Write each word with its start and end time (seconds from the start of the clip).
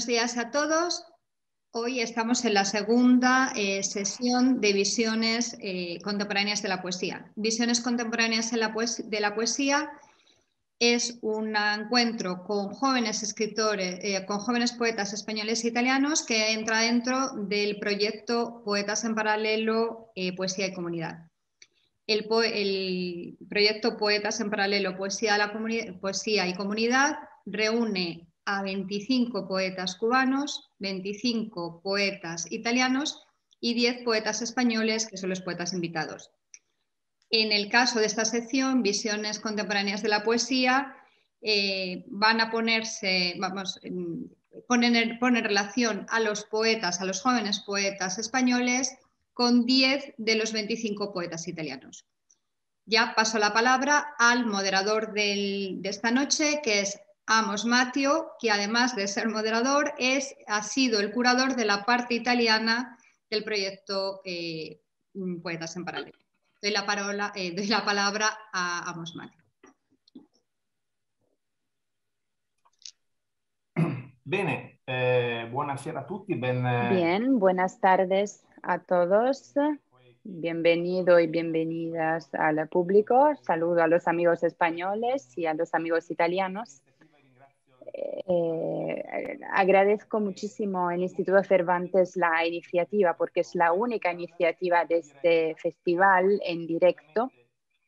Buenos 0.00 0.08
días 0.18 0.38
a 0.38 0.50
todos. 0.50 1.04
Hoy 1.72 2.00
estamos 2.00 2.46
en 2.46 2.54
la 2.54 2.64
segunda 2.64 3.52
eh, 3.54 3.82
sesión 3.82 4.58
de 4.58 4.72
visiones 4.72 5.58
eh, 5.60 6.00
contemporáneas 6.02 6.62
de 6.62 6.70
la 6.70 6.80
poesía. 6.80 7.30
Visiones 7.36 7.82
contemporáneas 7.82 8.50
de 8.50 9.20
la 9.20 9.34
poesía 9.34 9.90
es 10.78 11.18
un 11.20 11.54
encuentro 11.54 12.44
con 12.44 12.72
jóvenes 12.72 13.22
escritores, 13.22 13.98
eh, 14.00 14.24
con 14.24 14.38
jóvenes 14.38 14.72
poetas 14.72 15.12
españoles 15.12 15.64
e 15.64 15.68
italianos 15.68 16.22
que 16.24 16.52
entra 16.54 16.80
dentro 16.80 17.34
del 17.34 17.78
proyecto 17.78 18.62
Poetas 18.64 19.04
en 19.04 19.14
Paralelo, 19.14 20.14
Poesía 20.34 20.68
y 20.68 20.72
Comunidad. 20.72 21.28
El, 22.06 22.26
proyecto 23.50 23.98
Poetas 23.98 24.40
en 24.40 24.48
Paralelo, 24.48 24.96
Poesía 24.96 25.36
y 26.48 26.54
Comunidad 26.54 27.18
reúne 27.44 28.29
a 28.50 28.62
25 28.62 29.46
poetas 29.46 29.94
cubanos, 29.94 30.70
25 30.80 31.80
poetas 31.82 32.50
italianos 32.50 33.22
y 33.60 33.74
10 33.74 34.02
poetas 34.04 34.42
españoles, 34.42 35.06
que 35.06 35.16
son 35.16 35.30
los 35.30 35.40
poetas 35.40 35.72
invitados. 35.72 36.30
En 37.30 37.52
el 37.52 37.68
caso 37.68 38.00
de 38.00 38.06
esta 38.06 38.24
sección, 38.24 38.82
Visiones 38.82 39.38
Contemporáneas 39.38 40.02
de 40.02 40.08
la 40.08 40.24
Poesía, 40.24 40.96
eh, 41.40 42.04
van 42.08 42.40
a 42.40 42.50
ponerse, 42.50 43.36
vamos, 43.38 43.80
ponen 44.66 44.96
en 44.96 45.44
relación 45.44 46.06
a 46.10 46.18
los 46.18 46.44
poetas, 46.44 47.00
a 47.00 47.04
los 47.04 47.22
jóvenes 47.22 47.60
poetas 47.60 48.18
españoles, 48.18 48.96
con 49.32 49.64
10 49.64 50.14
de 50.18 50.34
los 50.34 50.52
25 50.52 51.12
poetas 51.12 51.46
italianos. 51.46 52.04
Ya 52.84 53.14
paso 53.14 53.38
la 53.38 53.52
palabra 53.52 54.14
al 54.18 54.44
moderador 54.44 55.12
de 55.12 55.78
esta 55.84 56.10
noche, 56.10 56.60
que 56.64 56.80
es 56.80 56.98
Amos 57.32 57.64
Matteo, 57.64 58.32
que 58.40 58.50
además 58.50 58.96
de 58.96 59.06
ser 59.06 59.28
moderador, 59.28 59.94
es, 59.98 60.34
ha 60.48 60.64
sido 60.64 60.98
el 60.98 61.12
curador 61.12 61.54
de 61.54 61.64
la 61.64 61.84
parte 61.84 62.14
italiana 62.14 62.98
del 63.30 63.44
proyecto 63.44 64.20
eh, 64.24 64.80
Poetas 65.40 65.76
en 65.76 65.84
Paralelo. 65.84 66.18
Doy 66.60 66.72
la, 66.72 66.84
parola, 66.84 67.30
eh, 67.36 67.54
doy 67.54 67.68
la 67.68 67.84
palabra 67.84 68.36
a 68.52 68.90
Amos 68.90 69.14
Matteo. 69.14 69.44
Bene, 74.24 74.80
eh, 74.84 75.48
buonasera 75.52 76.00
a 76.00 76.06
tutti. 76.08 76.34
Ben... 76.34 76.66
Eh, 76.66 76.88
Bien, 76.96 77.38
buenas 77.38 77.78
tardes 77.78 78.44
a 78.64 78.80
todos. 78.80 79.54
Bienvenido 80.24 81.20
y 81.20 81.28
bienvenidas 81.28 82.34
al 82.34 82.68
público. 82.68 83.30
Saludo 83.40 83.84
a 83.84 83.86
los 83.86 84.08
amigos 84.08 84.42
españoles 84.42 85.38
y 85.38 85.46
a 85.46 85.54
los 85.54 85.74
amigos 85.74 86.10
italianos. 86.10 86.82
Eh, 87.92 89.38
agradezco 89.52 90.20
muchísimo 90.20 90.88
al 90.88 91.00
Instituto 91.00 91.42
Cervantes 91.42 92.16
la 92.16 92.46
iniciativa 92.46 93.16
porque 93.16 93.40
es 93.40 93.54
la 93.54 93.72
única 93.72 94.12
iniciativa 94.12 94.84
de 94.84 94.98
este 94.98 95.56
festival 95.56 96.40
en 96.44 96.66
directo, 96.66 97.30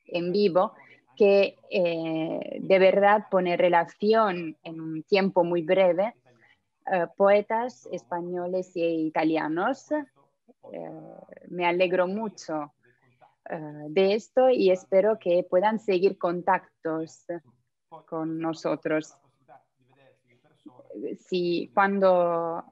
en 0.07 0.33
vivo, 0.33 0.73
que 1.17 1.57
eh, 1.71 2.59
de 2.61 2.79
verdad 2.79 3.27
pone 3.31 3.57
relación 3.57 4.57
en 4.63 4.81
un 4.81 5.03
tiempo 5.05 5.45
muy 5.45 5.63
breve 5.63 6.15
eh, 6.91 7.07
poetas 7.17 7.87
españoles 7.93 8.73
e 8.75 8.81
italianos. 8.81 9.89
me 11.49 11.67
alegro 11.67 12.07
mucho 12.07 12.73
de 13.89 14.15
esto 14.15 14.49
y 14.51 14.71
espero 14.71 15.19
que 15.19 15.45
puedan 15.49 15.79
seguir 15.81 16.17
contactos 16.17 17.27
con 18.07 18.39
nosotros 18.39 19.17
si 21.21 21.71
cuando 21.75 22.65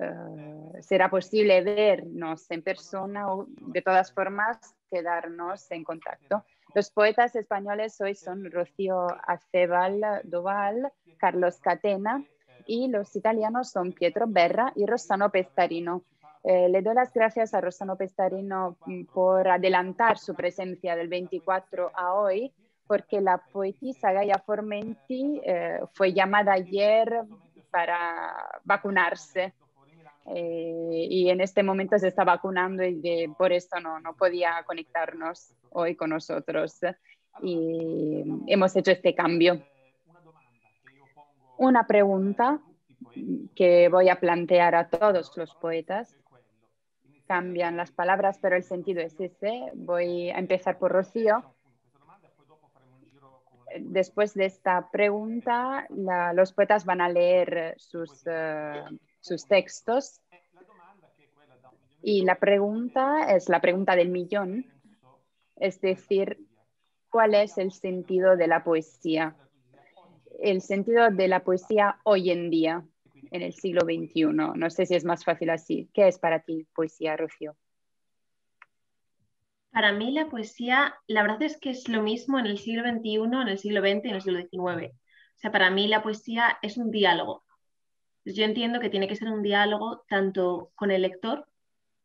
eh, 0.00 0.82
será 0.82 1.08
posible 1.08 1.62
vernos 1.62 2.50
en 2.50 2.62
persona 2.62 3.32
o 3.32 3.46
de 3.48 3.82
todas 3.82 4.12
formas 4.12 4.58
quedarnos 4.90 5.70
en 5.70 5.84
contacto. 5.84 6.44
Los 6.74 6.90
poetas 6.90 7.34
españoles 7.34 7.98
hoy 8.00 8.14
son 8.14 8.50
Rocío 8.50 9.06
Acebal 9.26 10.02
Doval, 10.24 10.92
Carlos 11.16 11.58
Catena 11.60 12.24
y 12.66 12.88
los 12.88 13.16
italianos 13.16 13.70
son 13.70 13.92
Pietro 13.92 14.26
Berra 14.28 14.72
y 14.76 14.84
Rossano 14.84 15.30
Pestarino. 15.30 16.04
Eh, 16.44 16.68
le 16.68 16.82
doy 16.82 16.94
las 16.94 17.12
gracias 17.12 17.54
a 17.54 17.60
Rossano 17.60 17.96
Pestarino 17.96 18.76
mm, 18.84 19.04
por 19.06 19.48
adelantar 19.48 20.18
su 20.18 20.34
presencia 20.34 20.94
del 20.94 21.08
24 21.08 21.90
a 21.94 22.14
hoy, 22.14 22.52
porque 22.86 23.20
la 23.20 23.38
poetisa 23.38 24.12
Gaia 24.12 24.38
Formenti 24.44 25.40
eh, 25.44 25.80
fue 25.94 26.12
llamada 26.12 26.52
ayer 26.52 27.22
para 27.70 28.60
vacunarse. 28.64 29.54
Eh, 30.26 31.06
y 31.10 31.30
en 31.30 31.40
este 31.40 31.62
momento 31.62 31.98
se 31.98 32.08
está 32.08 32.24
vacunando 32.24 32.84
y 32.84 33.28
por 33.38 33.52
esto 33.52 33.80
no, 33.80 33.98
no 34.00 34.14
podía 34.14 34.62
conectarnos 34.66 35.54
hoy 35.70 35.96
con 35.96 36.10
nosotros. 36.10 36.80
Y 37.42 38.24
hemos 38.46 38.76
hecho 38.76 38.90
este 38.90 39.14
cambio. 39.14 39.62
Una 41.56 41.86
pregunta 41.86 42.60
que 43.54 43.88
voy 43.88 44.08
a 44.08 44.20
plantear 44.20 44.74
a 44.74 44.88
todos 44.88 45.36
los 45.36 45.54
poetas. 45.54 46.14
Cambian 47.26 47.76
las 47.76 47.90
palabras, 47.90 48.38
pero 48.40 48.56
el 48.56 48.62
sentido 48.62 49.00
es 49.00 49.18
ese. 49.20 49.70
Voy 49.74 50.30
a 50.30 50.38
empezar 50.38 50.78
por 50.78 50.92
Rocío 50.92 51.54
después 53.80 54.34
de 54.34 54.46
esta 54.46 54.90
pregunta, 54.90 55.86
los 56.34 56.52
poetas 56.52 56.84
van 56.84 57.00
a 57.00 57.08
leer 57.08 57.74
sus, 57.78 58.22
eh, 58.26 58.82
sus 59.20 59.46
textos. 59.46 60.20
Y 62.02 62.24
la 62.24 62.36
pregunta 62.36 63.34
es 63.34 63.48
la 63.48 63.60
pregunta 63.60 63.96
del 63.96 64.08
millón, 64.08 64.66
es 65.56 65.80
decir, 65.80 66.38
¿cuál 67.10 67.34
es 67.34 67.58
el 67.58 67.72
sentido 67.72 68.36
de 68.36 68.46
la 68.46 68.62
poesía? 68.62 69.36
El 70.38 70.60
sentido 70.60 71.10
de 71.10 71.26
la 71.26 71.40
poesía 71.40 71.98
hoy 72.04 72.30
en 72.30 72.50
día, 72.50 72.84
en 73.32 73.42
el 73.42 73.52
siglo 73.52 73.80
XXI. 73.82 74.24
No 74.54 74.70
sé 74.70 74.86
si 74.86 74.94
es 74.94 75.04
más 75.04 75.24
fácil 75.24 75.50
así. 75.50 75.90
¿Qué 75.92 76.06
es 76.06 76.18
para 76.18 76.40
ti 76.40 76.66
poesía, 76.74 77.16
Rocío? 77.16 77.56
Para 79.70 79.92
mí 79.92 80.10
la 80.12 80.28
poesía, 80.28 80.94
la 81.06 81.22
verdad 81.22 81.42
es 81.42 81.58
que 81.58 81.70
es 81.70 81.88
lo 81.88 82.02
mismo 82.02 82.38
en 82.38 82.46
el 82.46 82.58
siglo 82.58 82.82
XXI, 82.82 83.14
en 83.42 83.48
el 83.48 83.58
siglo 83.58 83.80
XX 83.80 84.04
y 84.04 84.08
en 84.08 84.14
el 84.14 84.22
siglo 84.22 84.40
XIX. 84.40 84.92
O 84.92 85.38
sea, 85.40 85.52
para 85.52 85.70
mí 85.70 85.86
la 85.86 86.02
poesía 86.02 86.58
es 86.62 86.78
un 86.78 86.90
diálogo. 86.90 87.44
Yo 88.24 88.44
entiendo 88.44 88.80
que 88.80 88.90
tiene 88.90 89.08
que 89.08 89.16
ser 89.16 89.28
un 89.28 89.42
diálogo 89.42 90.04
tanto 90.08 90.72
con 90.74 90.90
el 90.90 91.02
lector, 91.02 91.46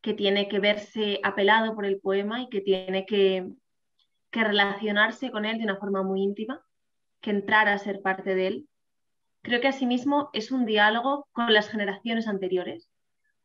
que 0.00 0.14
tiene 0.14 0.48
que 0.48 0.58
verse 0.58 1.20
apelado 1.22 1.74
por 1.74 1.86
el 1.86 2.00
poema 2.00 2.42
y 2.42 2.48
que 2.48 2.60
tiene 2.60 3.06
que, 3.06 3.48
que 4.30 4.44
relacionarse 4.44 5.30
con 5.30 5.44
él 5.44 5.58
de 5.58 5.64
una 5.64 5.76
forma 5.76 6.02
muy 6.02 6.22
íntima, 6.22 6.64
que 7.20 7.30
entrar 7.30 7.68
a 7.68 7.78
ser 7.78 8.02
parte 8.02 8.34
de 8.34 8.46
él. 8.46 8.68
Creo 9.42 9.60
que 9.60 9.68
asimismo 9.68 10.30
es 10.32 10.52
un 10.52 10.66
diálogo 10.66 11.28
con 11.32 11.52
las 11.52 11.68
generaciones 11.68 12.28
anteriores 12.28 12.90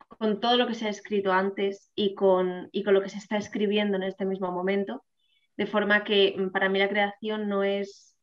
con 0.09 0.39
todo 0.39 0.57
lo 0.57 0.67
que 0.67 0.73
se 0.73 0.87
ha 0.87 0.89
escrito 0.89 1.31
antes 1.31 1.91
y 1.95 2.15
con, 2.15 2.67
y 2.71 2.83
con 2.83 2.93
lo 2.93 3.01
que 3.01 3.09
se 3.09 3.19
está 3.19 3.37
escribiendo 3.37 3.95
en 3.95 4.03
este 4.03 4.25
mismo 4.25 4.51
momento, 4.51 5.03
de 5.55 5.67
forma 5.67 6.03
que 6.03 6.35
mm, 6.37 6.49
para 6.49 6.67
mí 6.67 6.79
la 6.79 6.89
creación 6.89 7.47
no 7.47 7.63
es, 7.63 8.17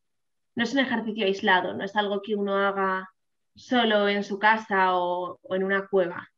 no 0.54 0.64
es 0.64 0.72
un 0.74 0.80
ejercicio 0.80 1.24
aislado, 1.24 1.74
no 1.74 1.84
es 1.84 1.96
algo 1.96 2.20
que 2.22 2.34
uno 2.34 2.56
haga 2.56 3.08
solo 3.54 4.08
en 4.08 4.24
su 4.24 4.38
casa 4.38 4.96
o, 4.96 5.38
en 5.50 5.64
una 5.64 5.86
cueva. 5.86 6.28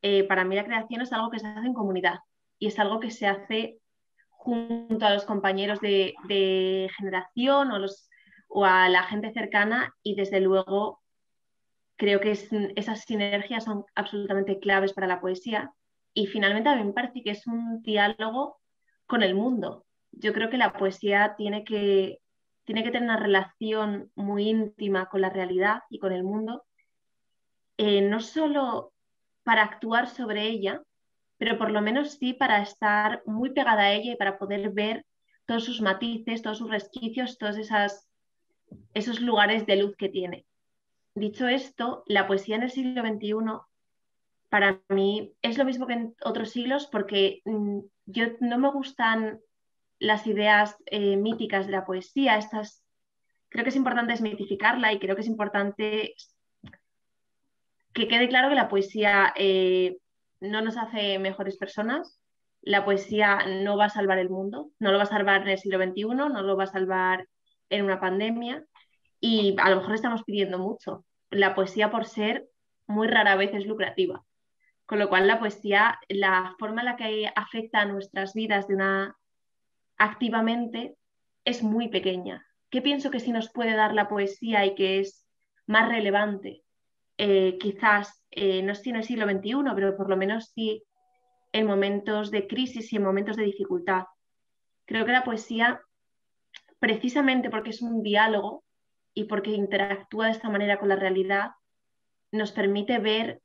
Eh, 0.00 0.24
para 0.24 0.44
mí 0.44 0.54
la 0.54 0.64
creación 0.64 1.02
es 1.02 1.12
algo 1.12 1.30
que 1.30 1.38
se 1.38 1.48
hace 1.48 1.66
en 1.66 1.74
comunidad 1.74 2.18
y 2.58 2.68
es 2.68 2.78
algo 2.78 3.00
que 3.00 3.10
se 3.10 3.26
hace 3.26 3.78
junto 4.28 5.06
a 5.06 5.14
los 5.14 5.24
compañeros 5.24 5.80
de, 5.80 6.14
de 6.28 6.90
generación 6.96 7.72
o, 7.72 7.78
los, 7.78 8.08
o 8.48 8.64
a 8.64 8.88
la 8.88 9.02
gente 9.04 9.32
cercana 9.32 9.94
y 10.02 10.14
desde 10.14 10.40
luego 10.40 11.03
Creo 11.96 12.20
que 12.20 12.32
esas 12.32 13.02
sinergias 13.02 13.64
son 13.64 13.84
absolutamente 13.94 14.58
claves 14.58 14.92
para 14.92 15.06
la 15.06 15.20
poesía 15.20 15.72
y 16.12 16.26
finalmente 16.26 16.68
a 16.68 16.76
mí 16.76 16.84
me 16.84 16.92
parece 16.92 17.22
que 17.22 17.30
es 17.30 17.46
un 17.46 17.82
diálogo 17.82 18.58
con 19.06 19.22
el 19.22 19.34
mundo. 19.34 19.86
Yo 20.10 20.32
creo 20.32 20.50
que 20.50 20.58
la 20.58 20.72
poesía 20.72 21.34
tiene 21.36 21.64
que, 21.64 22.20
tiene 22.64 22.82
que 22.82 22.90
tener 22.90 23.04
una 23.04 23.18
relación 23.18 24.10
muy 24.16 24.48
íntima 24.48 25.06
con 25.06 25.20
la 25.20 25.30
realidad 25.30 25.82
y 25.88 25.98
con 25.98 26.12
el 26.12 26.24
mundo, 26.24 26.64
eh, 27.76 28.02
no 28.02 28.20
solo 28.20 28.92
para 29.44 29.62
actuar 29.62 30.08
sobre 30.08 30.48
ella, 30.48 30.82
pero 31.36 31.58
por 31.58 31.70
lo 31.70 31.80
menos 31.80 32.12
sí 32.12 32.32
para 32.32 32.62
estar 32.62 33.22
muy 33.26 33.50
pegada 33.50 33.82
a 33.82 33.92
ella 33.92 34.12
y 34.12 34.16
para 34.16 34.38
poder 34.38 34.70
ver 34.70 35.04
todos 35.46 35.64
sus 35.64 35.80
matices, 35.80 36.42
todos 36.42 36.58
sus 36.58 36.70
resquicios, 36.70 37.38
todos 37.38 37.56
esas, 37.56 38.08
esos 38.94 39.20
lugares 39.20 39.66
de 39.66 39.76
luz 39.76 39.96
que 39.96 40.08
tiene 40.08 40.46
dicho 41.14 41.48
esto, 41.48 42.02
la 42.06 42.26
poesía 42.26 42.56
en 42.56 42.64
el 42.64 42.70
siglo 42.70 43.02
XXI 43.02 43.34
para 44.48 44.80
mí 44.88 45.32
es 45.42 45.58
lo 45.58 45.64
mismo 45.64 45.86
que 45.86 45.94
en 45.94 46.14
otros 46.22 46.50
siglos 46.50 46.88
porque 46.90 47.42
mm, 47.44 47.80
yo 48.06 48.26
no 48.40 48.58
me 48.58 48.70
gustan 48.70 49.40
las 49.98 50.26
ideas 50.26 50.76
eh, 50.86 51.16
míticas 51.16 51.66
de 51.66 51.72
la 51.72 51.84
poesía. 51.84 52.36
Estas, 52.36 52.82
creo 53.48 53.64
que 53.64 53.70
es 53.70 53.76
importante 53.76 54.12
desmitificarla 54.12 54.92
y 54.92 54.98
creo 54.98 55.14
que 55.14 55.22
es 55.22 55.28
importante 55.28 56.14
que 57.92 58.08
quede 58.08 58.28
claro 58.28 58.48
que 58.48 58.56
la 58.56 58.68
poesía 58.68 59.32
eh, 59.36 59.98
no 60.40 60.62
nos 60.62 60.76
hace 60.76 61.18
mejores 61.18 61.56
personas, 61.56 62.20
la 62.60 62.84
poesía 62.84 63.38
no 63.62 63.76
va 63.76 63.86
a 63.86 63.90
salvar 63.90 64.18
el 64.18 64.30
mundo, 64.30 64.70
no 64.78 64.90
lo 64.90 64.98
va 64.98 65.04
a 65.04 65.06
salvar 65.06 65.42
en 65.42 65.48
el 65.48 65.58
siglo 65.58 65.78
XXI, 65.78 66.04
no 66.06 66.42
lo 66.42 66.56
va 66.56 66.64
a 66.64 66.68
salvar 66.68 67.28
en 67.70 67.84
una 67.84 68.00
pandemia 68.00 68.64
y 69.26 69.56
a 69.58 69.70
lo 69.70 69.76
mejor 69.76 69.94
estamos 69.94 70.22
pidiendo 70.22 70.58
mucho. 70.58 71.06
La 71.30 71.54
poesía 71.54 71.90
por 71.90 72.04
ser 72.04 72.46
muy 72.86 73.06
rara 73.06 73.36
vez 73.36 73.54
es 73.54 73.64
lucrativa. 73.64 74.22
Con 74.84 74.98
lo 74.98 75.08
cual 75.08 75.26
la 75.26 75.38
poesía, 75.38 75.98
la 76.10 76.54
forma 76.58 76.82
en 76.82 76.84
la 76.84 76.96
que 76.96 77.32
afecta 77.34 77.80
a 77.80 77.86
nuestras 77.86 78.34
vidas 78.34 78.68
de 78.68 78.74
una 78.74 79.16
activamente 79.96 80.96
es 81.46 81.62
muy 81.62 81.88
pequeña. 81.88 82.46
¿Qué 82.68 82.82
pienso 82.82 83.10
que 83.10 83.18
sí 83.18 83.32
nos 83.32 83.50
puede 83.50 83.74
dar 83.74 83.94
la 83.94 84.10
poesía 84.10 84.66
y 84.66 84.74
que 84.74 85.00
es 85.00 85.26
más 85.66 85.88
relevante? 85.88 86.62
Eh, 87.16 87.56
quizás, 87.58 88.22
eh, 88.30 88.62
no 88.62 88.74
sé 88.74 88.90
en 88.90 88.96
el 88.96 89.04
siglo 89.04 89.24
XXI, 89.24 89.74
pero 89.74 89.96
por 89.96 90.10
lo 90.10 90.18
menos 90.18 90.52
sí 90.54 90.84
en 91.52 91.66
momentos 91.66 92.30
de 92.30 92.46
crisis 92.46 92.92
y 92.92 92.96
en 92.96 93.04
momentos 93.04 93.38
de 93.38 93.44
dificultad. 93.44 94.02
Creo 94.84 95.06
que 95.06 95.12
la 95.12 95.24
poesía, 95.24 95.80
precisamente 96.78 97.48
porque 97.48 97.70
es 97.70 97.80
un 97.80 98.02
diálogo 98.02 98.64
y 99.14 99.24
porque 99.24 99.50
interactúa 99.50 100.26
de 100.26 100.32
esta 100.32 100.50
manera 100.50 100.78
con 100.78 100.88
la 100.88 100.96
realidad, 100.96 101.52
nos 102.32 102.52
permite 102.52 102.98
ver 102.98 103.40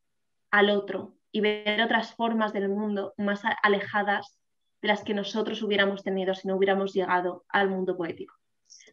al 0.52 0.70
otro 0.70 1.16
y 1.32 1.42
ver 1.42 1.82
otras 1.82 2.16
formas 2.16 2.54
del 2.54 2.70
mundo 2.70 3.14
más 3.18 3.44
alejadas 3.62 4.40
de 4.82 4.88
las 4.88 5.04
que 5.04 5.14
nosotros 5.14 5.62
hubiéramos 5.62 6.04
tenido 6.04 6.34
si 6.34 6.48
no 6.48 6.56
hubiéramos 6.56 6.94
llegado 6.94 7.46
al 7.50 7.70
mundo 7.70 7.96
poético. 7.96 8.34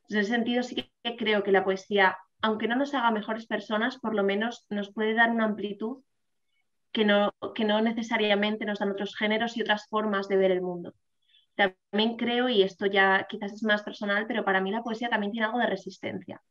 en 0.08 0.18
ese 0.18 0.30
sentido 0.30 0.62
sí 0.62 0.90
que 1.02 1.16
creo 1.16 1.42
que 1.42 1.52
la 1.52 1.64
poesía, 1.64 2.18
aunque 2.42 2.68
no 2.68 2.76
nos 2.76 2.94
haga 2.94 3.10
mejores 3.10 3.46
personas, 3.46 3.98
por 3.98 4.14
lo 4.14 4.22
menos 4.22 4.66
nos 4.68 4.92
puede 4.92 5.14
dar 5.14 5.30
una 5.30 5.44
amplitud 5.44 6.02
que 6.92 7.04
no, 7.04 7.32
que 7.54 7.64
no 7.64 7.80
necesariamente 7.80 8.64
nos 8.64 8.78
dan 8.78 8.90
otros 8.90 9.16
géneros 9.16 9.56
y 9.56 9.62
otras 9.62 9.86
formas 9.88 10.28
de 10.28 10.36
ver 10.36 10.50
el 10.50 10.62
mundo. 10.62 10.94
También 11.54 12.16
creo, 12.16 12.48
y 12.48 12.62
esto 12.62 12.86
ya 12.86 13.26
quizás 13.28 13.52
es 13.52 13.62
más 13.62 13.82
personal, 13.82 14.26
pero 14.26 14.44
para 14.44 14.60
mí 14.60 14.70
la 14.70 14.82
poesía 14.82 15.08
también 15.08 15.32
tiene 15.32 15.46
algo 15.46 15.58
de 15.58 15.66
resistencia. 15.66 16.42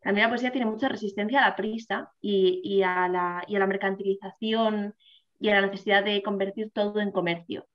También 0.00 0.26
la 0.26 0.30
poesía 0.30 0.52
tiene 0.52 0.66
mucha 0.66 0.88
resistencia 0.88 1.40
a 1.40 1.50
la 1.50 1.56
prisa 1.56 2.12
y, 2.20 2.82
a, 2.82 3.08
la, 3.08 3.44
y 3.46 3.56
a 3.56 3.58
la 3.58 3.66
mercantilización 3.66 4.94
y 5.40 5.48
a 5.48 5.60
la 5.60 5.66
necesidad 5.66 6.04
de 6.04 6.22
convertir 6.22 6.70
todo 6.72 7.00
en 7.00 7.12
comercio. 7.12 7.66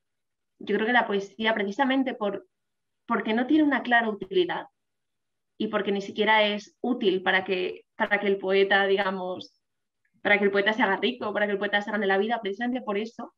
Yo 0.60 0.76
creo 0.76 0.88
que 0.88 0.94
la 0.94 1.08
poesía, 1.08 1.54
precisamente 1.54 2.14
por, 2.14 2.48
porque 3.06 3.34
no 3.34 3.48
tiene 3.48 3.64
una 3.64 3.84
clara 3.84 4.10
utilidad 4.10 4.68
y 5.58 5.68
porque 5.68 5.92
ni 5.92 6.02
siquiera 6.02 6.44
es 6.44 6.78
útil 6.82 7.24
para 7.24 7.44
que, 7.44 7.86
para 7.96 8.20
que 8.20 8.28
el 8.28 8.38
poeta, 8.38 8.86
digamos, 8.86 9.62
para 10.22 10.38
que 10.38 10.46
el 10.46 10.52
poeta 10.52 10.74
se 10.74 10.82
haga 10.82 10.98
rico, 10.98 11.34
para 11.34 11.46
que 11.46 11.54
el 11.54 11.58
poeta 11.60 11.82
se 11.82 11.92
gane 11.92 12.08
la 12.08 12.18
vida, 12.18 12.42
precisamente 12.42 12.82
por 12.82 12.98
eso, 12.98 13.34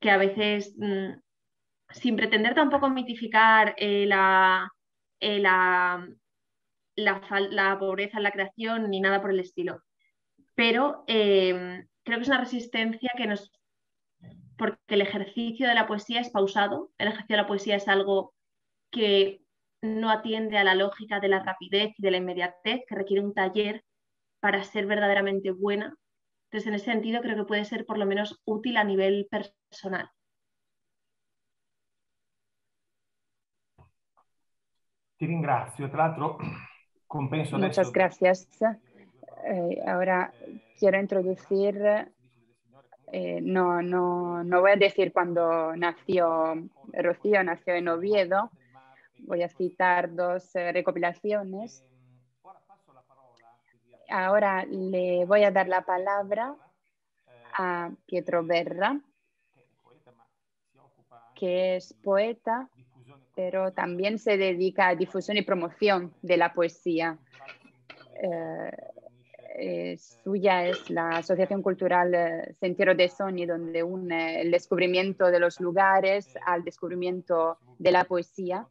que 0.00 0.10
a 0.10 0.16
veces, 0.16 0.74
mm, 0.78 1.12
sin 1.90 2.16
pretender 2.16 2.54
tampoco 2.54 2.88
mitificar 2.90 3.74
eh, 3.78 4.06
la, 4.06 4.70
eh, 5.20 5.38
la, 5.38 6.06
la, 6.96 7.76
pobreza 7.78 8.18
en 8.18 8.22
la 8.22 8.32
creación 8.32 8.90
ni 8.90 9.00
nada 9.00 9.20
por 9.20 9.30
el 9.30 9.40
estilo, 9.40 9.82
pero 10.54 11.04
em, 11.06 11.86
creo 12.04 12.18
que 12.18 12.22
es 12.22 12.28
una 12.28 12.40
resistencia 12.40 13.10
que 13.16 13.26
nos... 13.26 13.52
porque 14.58 14.78
el 14.88 15.02
ejercicio 15.02 15.68
de 15.68 15.74
la 15.74 15.86
poesía 15.86 16.20
es 16.20 16.30
pausado, 16.30 16.90
el 16.98 17.08
ejercicio 17.08 17.36
de 17.36 17.42
la 17.42 17.48
poesía 17.48 17.76
es 17.76 17.88
algo 17.88 18.34
que 18.90 19.42
no 19.82 20.10
atiende 20.10 20.58
a 20.58 20.64
la 20.64 20.74
lógica 20.74 21.20
de 21.20 21.28
la 21.28 21.42
rapidez 21.42 21.92
y 21.98 22.02
de 22.02 22.10
la 22.10 22.16
inmediatez, 22.16 22.82
que 22.88 22.94
requiere 22.94 23.24
un 23.24 23.34
taller 23.34 23.84
para 24.40 24.64
ser 24.64 24.86
verdaderamente 24.86 25.50
buena 25.50 25.96
entonces, 26.46 26.68
en 26.68 26.74
ese 26.74 26.84
sentido, 26.86 27.20
creo 27.22 27.36
que 27.36 27.44
puede 27.44 27.64
ser 27.64 27.84
por 27.84 27.98
lo 27.98 28.06
menos 28.06 28.40
útil 28.44 28.76
a 28.76 28.84
nivel 28.84 29.26
personal. 29.30 30.08
Te 35.18 35.26
ringrazio. 35.26 35.90
Tra 35.90 36.08
l'altro, 36.08 36.38
Muchas 37.66 37.92
gracias. 37.92 38.48
Eh, 39.44 39.82
ahora 39.86 40.32
quiero 40.78 40.98
introducir, 40.98 41.76
eh, 43.12 43.40
no, 43.40 43.82
no, 43.82 44.42
no 44.42 44.60
voy 44.60 44.72
a 44.72 44.76
decir 44.76 45.12
cuando 45.12 45.76
nació 45.76 46.54
Rocío, 46.92 47.42
nació 47.44 47.74
en 47.74 47.88
Oviedo. 47.88 48.50
Voy 49.20 49.42
a 49.42 49.48
citar 49.48 50.14
dos 50.14 50.54
eh, 50.56 50.72
recopilaciones 50.72 51.84
ahora 54.08 54.64
le 54.64 55.24
voy 55.24 55.44
a 55.44 55.50
dar 55.50 55.68
la 55.68 55.82
palabra 55.82 56.54
a 57.52 57.90
Pietro 58.06 58.44
Berra, 58.44 59.00
que 61.34 61.76
es 61.76 61.92
poeta, 61.94 62.68
pero 63.36 63.70
también 63.72 64.18
se 64.18 64.38
dedica 64.38 64.88
a 64.88 64.96
difusión 64.96 65.36
y 65.36 65.42
promoción 65.42 66.12
de 66.22 66.38
la 66.38 66.54
poesía. 66.54 67.18
Eh, 69.58 69.96
suya 69.98 70.66
es 70.66 70.90
la 70.90 71.10
Asociación 71.10 71.62
Cultural 71.62 72.14
eh, 72.14 72.54
Sentiero 72.58 72.94
de 72.94 73.08
Sony, 73.08 73.46
donde 73.46 73.82
une 73.82 74.40
el 74.40 74.50
descubrimiento 74.50 75.30
de 75.30 75.38
los 75.38 75.60
lugares 75.60 76.34
al 76.44 76.64
descubrimiento 76.64 77.58
de 77.78 77.90
la 77.90 78.04
poesía. 78.04 78.66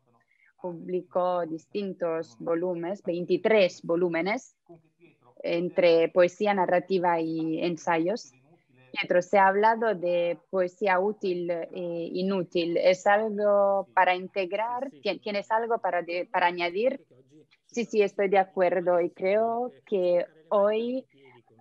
Publicó 0.59 1.45
distintos 1.45 2.35
volúmenes, 2.39 3.03
23 3.03 3.83
volúmenes, 3.83 4.55
entre 5.43 6.09
poesía 6.09 6.55
narrativa 6.55 7.19
y 7.19 7.63
ensayos. 7.63 8.33
Pietro, 8.99 9.21
se 9.21 9.37
ha 9.37 9.47
hablado 9.47 9.93
de 9.93 10.37
poesía 10.49 10.99
útil 10.99 11.51
e 11.51 12.09
inútil. 12.13 12.77
¿Es 12.77 13.05
algo 13.05 13.87
para 13.93 14.15
integrar? 14.15 14.89
¿Tienes 15.21 15.51
algo 15.51 15.79
para, 15.79 16.03
para 16.31 16.47
añadir? 16.47 17.01
Sí, 17.65 17.85
sí, 17.85 18.01
estoy 18.01 18.29
de 18.29 18.37
acuerdo 18.37 19.01
y 19.01 19.09
creo 19.09 19.71
que 19.85 20.25
hoy 20.49 21.05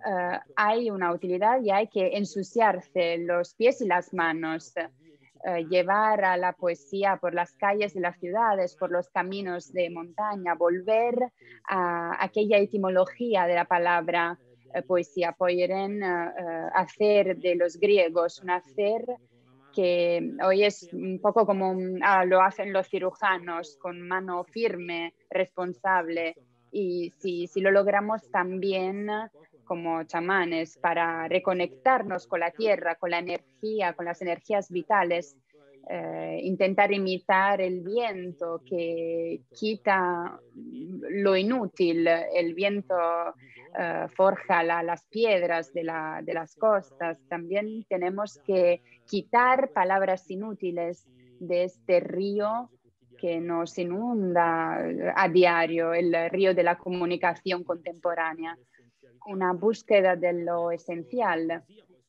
eh, 0.05 0.39
hay 0.55 0.89
una 0.89 1.11
utilidad 1.11 1.61
y 1.61 1.71
hay 1.71 1.87
que 1.87 2.15
ensuciarse 2.15 3.17
los 3.17 3.53
pies 3.55 3.81
y 3.81 3.87
las 3.87 4.13
manos. 4.13 4.73
Eh, 5.47 5.65
llevar 5.69 6.25
a 6.25 6.37
la 6.37 6.53
poesía 6.53 7.17
por 7.17 7.35
las 7.35 7.53
calles 7.53 7.93
de 7.93 7.99
las 7.99 8.17
ciudades, 8.17 8.75
por 8.75 8.91
los 8.91 9.09
caminos 9.09 9.71
de 9.71 9.91
montaña, 9.91 10.55
volver 10.55 11.15
a 11.67 12.23
aquella 12.23 12.57
etimología 12.57 13.45
de 13.45 13.53
la 13.53 13.65
palabra 13.65 14.39
poesía, 14.87 15.31
poieren, 15.31 16.03
eh, 16.03 16.31
hacer 16.73 17.37
de 17.37 17.55
los 17.55 17.77
griegos, 17.77 18.39
un 18.41 18.49
hacer 18.49 19.05
que 19.73 20.31
hoy 20.43 20.63
es 20.63 20.89
un 20.93 21.19
poco 21.19 21.45
como 21.45 21.75
ah, 22.01 22.23
lo 22.23 22.41
hacen 22.41 22.71
los 22.71 22.87
cirujanos, 22.87 23.77
con 23.77 24.01
mano 24.01 24.43
firme, 24.45 25.13
responsable. 25.29 26.35
Y 26.71 27.11
si, 27.19 27.47
si 27.47 27.59
lo 27.59 27.71
logramos 27.71 28.29
también 28.31 29.09
como 29.65 30.03
chamanes 30.03 30.77
para 30.77 31.27
reconectarnos 31.27 32.27
con 32.27 32.39
la 32.39 32.51
tierra, 32.51 32.95
con 32.95 33.11
la 33.11 33.19
energía, 33.19 33.93
con 33.93 34.05
las 34.05 34.21
energías 34.21 34.69
vitales, 34.69 35.35
eh, 35.89 36.39
intentar 36.41 36.91
imitar 36.91 37.61
el 37.61 37.81
viento 37.81 38.61
que 38.65 39.41
quita 39.53 40.39
lo 40.55 41.35
inútil, 41.35 42.07
el 42.07 42.55
viento 42.55 42.95
eh, 43.77 44.07
forja 44.15 44.63
las 44.63 45.05
piedras 45.07 45.73
de, 45.73 45.83
las 45.83 46.55
costas. 46.55 47.17
También 47.27 47.85
tenemos 47.89 48.39
que 48.45 48.81
quitar 49.05 49.71
palabras 49.71 50.29
inútiles 50.29 51.07
de 51.39 51.63
este 51.65 51.99
río 51.99 52.69
que 53.17 53.39
nos 53.39 53.77
inunda 53.77 54.77
a 55.15 55.29
diario, 55.29 55.93
el 55.93 56.13
río 56.29 56.53
de 56.53 56.63
la 56.63 56.77
comunicación 56.77 57.63
contemporánea 57.63 58.57
una 59.25 59.53
búsqueda 59.53 60.15
de 60.15 60.33
lo 60.33 60.71
esencial, 60.71 61.63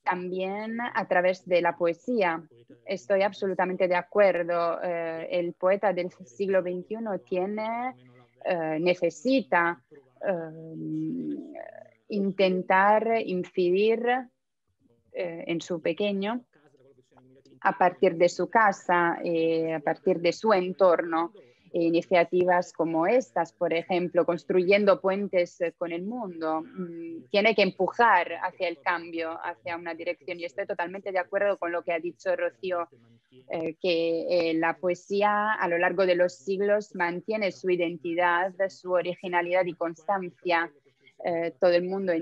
también 0.05 0.79
a 0.81 1.09
través 1.09 1.45
de 1.47 1.61
la 1.61 1.77
poesía. 1.77 2.43
Estoy 2.85 3.23
absolutamente 3.23 3.89
de 3.89 3.97
acuerdo. 3.97 4.81
Eh, 4.83 5.27
el 5.31 5.55
poeta 5.55 5.93
del 5.93 6.11
siglo 6.11 6.63
XXI 6.63 6.97
tiene, 7.25 7.95
eh, 8.45 8.79
necesita 8.81 9.83
eh, 10.27 11.63
intentar 12.09 13.21
incidir 13.25 14.07
en 15.19 15.63
su 15.63 15.81
pequeño 15.81 16.45
a 17.63 17.79
partir 17.79 18.17
de 18.17 18.29
su 18.29 18.51
casa, 18.51 19.13
a 19.15 19.81
partir 19.81 20.21
de 20.21 20.33
su 20.33 20.53
entorno 20.53 21.33
iniciativas 21.85 22.73
como 22.73 23.07
estas, 23.07 23.53
por 23.53 23.73
ejemplo, 23.73 24.25
construyendo 24.25 25.01
puentes 25.01 25.61
eh, 25.61 25.75
con 25.77 25.93
el 25.93 26.05
mundo, 26.05 26.63
mm, 26.63 27.29
tiene 27.31 27.55
que 27.55 27.63
empujar 27.63 28.33
hacia 28.43 28.69
el 28.69 28.81
cambio, 28.81 29.39
hacia 29.43 29.77
una 29.77 29.95
dirección. 29.95 30.41
Y 30.41 30.45
estoy 30.45 30.67
totalmente 30.67 31.13
de 31.13 31.19
acuerdo 31.19 31.59
con 31.59 31.73
lo 31.73 31.83
que 31.83 31.93
ha 31.93 31.99
dicho 31.99 32.35
Rocío, 32.35 32.89
eh, 33.51 33.75
que 33.81 34.51
eh, 34.51 34.55
la 34.55 34.77
poesía 34.77 35.53
a 35.53 35.69
lo 35.69 35.79
largo 35.79 36.07
de 36.07 36.15
los 36.15 36.35
siglos 36.37 36.95
mantiene 36.95 37.53
su 37.53 37.71
identidad, 37.71 38.53
su 38.69 38.93
originalidad 38.93 39.65
y 39.67 39.75
constancia. 39.75 40.71
todo 41.61 41.73
el 41.73 41.85
mundo, 41.85 42.13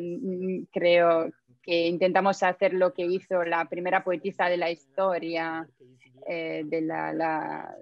creo, 0.73 1.31
que 1.65 1.89
intentamos 1.89 2.43
hacer 2.43 2.75
lo 2.75 2.93
que 2.93 3.07
hizo 3.07 3.43
la 3.45 3.65
primera 3.65 4.05
poetisa 4.05 4.49
de 4.49 4.57
la 4.57 4.71
historia, 4.71 5.67
eh, 6.27 6.63
de 6.65 6.81
la, 6.83 7.75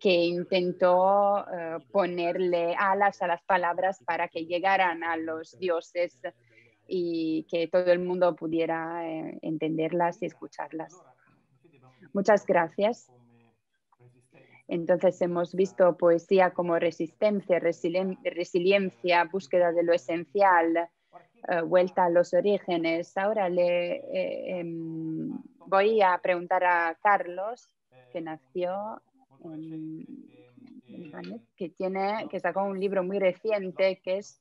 que, 0.00 0.14
intentó 0.14 1.46
eh, 1.46 1.78
ponerle 1.90 2.74
alas 2.78 3.22
a 3.22 3.28
las 3.28 3.42
palabras 3.42 4.00
para 4.04 4.28
que 4.28 4.46
llegaran 4.46 5.02
a 5.04 5.16
los 5.16 5.58
dioses 5.58 6.20
y 6.92 7.46
que 7.48 7.68
todo 7.68 7.92
el 7.92 8.00
mundo 8.00 8.34
pudiera 8.34 9.08
eh, 9.08 9.38
entenderlas 9.42 10.20
y 10.22 10.26
escucharlas. 10.26 11.00
Muchas 12.12 12.44
gracias. 12.44 13.08
Entonces 14.66 15.22
hemos 15.22 15.54
visto 15.54 15.96
poesía 15.96 16.50
como 16.50 16.78
resistencia, 16.78 17.60
resiliencia, 17.60 19.24
búsqueda 19.24 19.70
de 19.70 19.84
lo 19.84 19.92
esencial, 19.92 20.76
eh, 20.76 21.62
vuelta 21.64 22.06
a 22.06 22.10
los 22.10 22.34
orígenes. 22.34 23.16
Ahora 23.16 23.48
le 23.48 23.96
eh, 24.12 24.58
em, 24.58 25.30
voy 25.66 26.02
a 26.02 26.18
preguntar 26.18 26.64
a 26.64 26.98
Carlos, 27.00 27.72
que 28.12 28.20
nació 28.20 29.00
en, 29.44 30.04
que 31.56 31.68
tiene, 31.68 32.26
que 32.28 32.40
sacó 32.40 32.64
un 32.64 32.80
libro 32.80 33.04
muy 33.04 33.20
reciente 33.20 34.00
que 34.02 34.18
es 34.18 34.40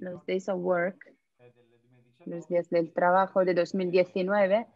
Los 0.00 0.24
Days 0.26 0.48
of 0.48 0.60
Work, 0.60 1.14
los 2.24 2.46
días 2.48 2.68
del 2.70 2.92
trabajo 2.92 3.44
de 3.44 3.54
2019 3.54 4.66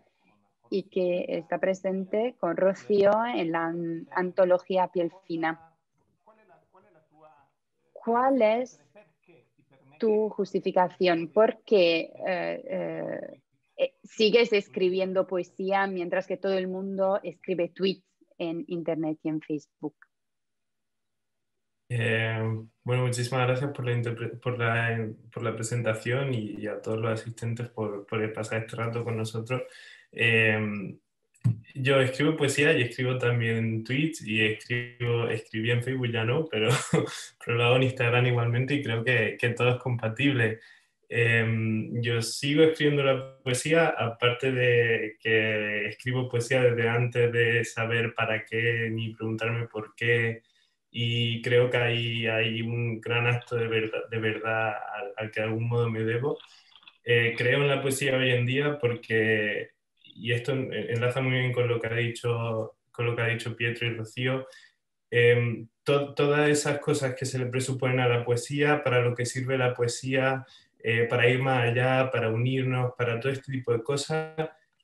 y 0.71 0.85
que 0.85 1.26
está 1.29 1.59
presente 1.59 2.35
con 2.38 2.57
Rocío 2.57 3.12
en 3.35 3.52
la 3.52 3.75
antología 4.12 4.88
Piel 4.88 5.12
Fina. 5.26 5.61
¿Cuál 7.93 8.43
es 8.43 8.81
tu 9.99 10.31
justificación? 10.31 11.29
¿Por 11.29 11.62
qué 11.62 12.11
eh, 12.26 12.64
eh, 12.67 13.43
eh, 13.76 13.95
sigues 14.02 14.52
escribiendo 14.52 15.26
poesía 15.26 15.87
mientras 15.87 16.26
que 16.26 16.37
todo 16.37 16.55
el 16.55 16.69
mundo 16.69 17.21
escribe 17.23 17.69
tweets 17.69 18.05
en 18.38 18.64
Internet 18.67 19.19
y 19.23 19.29
en 19.29 19.41
Facebook? 19.41 19.95
Bueno, 22.85 23.05
muchísimas 23.05 23.47
gracias 23.47 23.71
por 23.71 23.87
la, 24.59 25.09
por 25.33 25.43
la, 25.43 25.55
presentación 25.55 26.35
y, 26.35 26.67
a 26.67 26.81
todos 26.81 26.99
los 26.99 27.12
asistentes 27.12 27.69
por, 27.69 28.07
por 28.07 28.33
pasar 28.33 28.62
este 28.62 28.77
rato 28.77 29.05
con 29.05 29.17
nosotros. 29.17 29.62
Em, 30.11 30.99
yo 31.75 32.01
escribo 32.01 32.37
poesía 32.37 32.73
y 32.73 32.83
escribo 32.83 33.19
también 33.19 33.85
tweets 33.85 34.23
y 34.27 34.45
escribo, 34.45 35.29
escribí 35.29 35.71
en 35.71 35.83
Facebook 35.83 36.12
ya 36.12 36.25
no, 36.25 36.47
pero, 36.51 36.69
pero 37.45 37.57
lo 37.57 37.65
hago 37.65 37.77
en 37.77 37.85
Instagram 37.85 38.27
igualmente 38.27 38.75
y 38.75 38.83
creo 38.83 39.05
que, 39.05 39.37
que 39.39 39.51
todo 39.51 39.71
es 39.71 39.77
compatible. 39.77 40.61
Em, 41.15 42.01
yo 42.01 42.23
sigo 42.23 42.62
escribiendo 42.62 43.03
la 43.05 43.39
poesía, 43.43 43.89
aparte 43.89 44.51
de 44.51 45.17
que 45.21 45.89
escribo 45.89 46.29
poesía 46.29 46.62
desde 46.62 46.89
antes 46.89 47.31
de 47.31 47.65
saber 47.65 48.15
para 48.15 48.45
qué 48.47 48.89
ni 48.91 49.15
preguntarme 49.15 49.67
por 49.67 49.95
qué. 49.95 50.43
Y 50.93 51.43
creo 51.43 51.71
que 51.71 51.79
hay, 51.79 52.27
hay 52.27 52.63
un 52.63 53.01
gran 53.01 53.27
acto 53.27 53.57
de 53.57 53.67
verdad, 53.67 54.09
de 54.11 54.19
verdad 54.19 54.75
al, 55.17 55.31
que 55.31 55.41
de 55.41 55.47
algún 55.47 55.69
modo 55.69 55.91
me 55.91 56.05
debo. 56.05 56.39
Eh, 57.05 57.35
creo 57.37 57.63
en 57.63 57.69
la 57.69 57.83
poesía 57.83 58.17
hoy 58.17 58.31
en 58.31 58.47
día 58.47 58.79
porque 58.79 59.71
y 60.15 60.33
esto 60.33 60.53
enlaza 60.53 61.21
muy 61.21 61.33
bien 61.33 61.53
con 61.53 61.69
lo 61.69 61.81
que 61.81 61.87
ha 61.87 61.95
dicho, 61.95 62.77
con 62.91 63.07
lo 63.07 63.17
que 63.17 63.23
ha 63.23 63.27
dicho 63.27 63.57
Pietro 63.57 63.87
y 63.87 63.95
Rocío, 63.95 64.47
em, 65.11 65.69
todas 65.85 66.49
esas 66.49 66.79
cosas 66.79 67.15
que 67.15 67.27
se 67.27 67.39
le 67.39 67.47
presuponen 67.47 68.01
a 68.01 68.09
la 68.09 68.25
poesía, 68.25 68.83
para 68.85 69.01
lo 69.03 69.15
que 69.15 69.27
sirve 69.27 69.59
la 69.59 69.75
poesía, 69.75 70.47
eh, 70.83 71.07
para 71.09 71.29
ir 71.29 71.41
más 71.41 71.63
allá, 71.71 72.11
para 72.11 72.31
unirnos, 72.31 72.93
para 72.97 73.21
todo 73.21 73.33
este 73.33 73.53
tipo 73.53 73.73
de 73.73 73.83
cosas, 73.83 74.35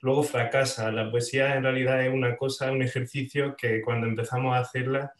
luego 0.00 0.23
fracasa. 0.23 0.91
La 0.93 1.11
poesía 1.11 1.57
en 1.57 1.62
realidad 1.65 2.05
es 2.05 2.12
una 2.12 2.37
cosa, 2.37 2.73
un 2.73 2.83
ejercicio 2.83 3.57
que 3.57 3.81
cuando 3.83 4.07
empezamos 4.07 4.55
a 4.57 4.61
hacerla 4.61 5.12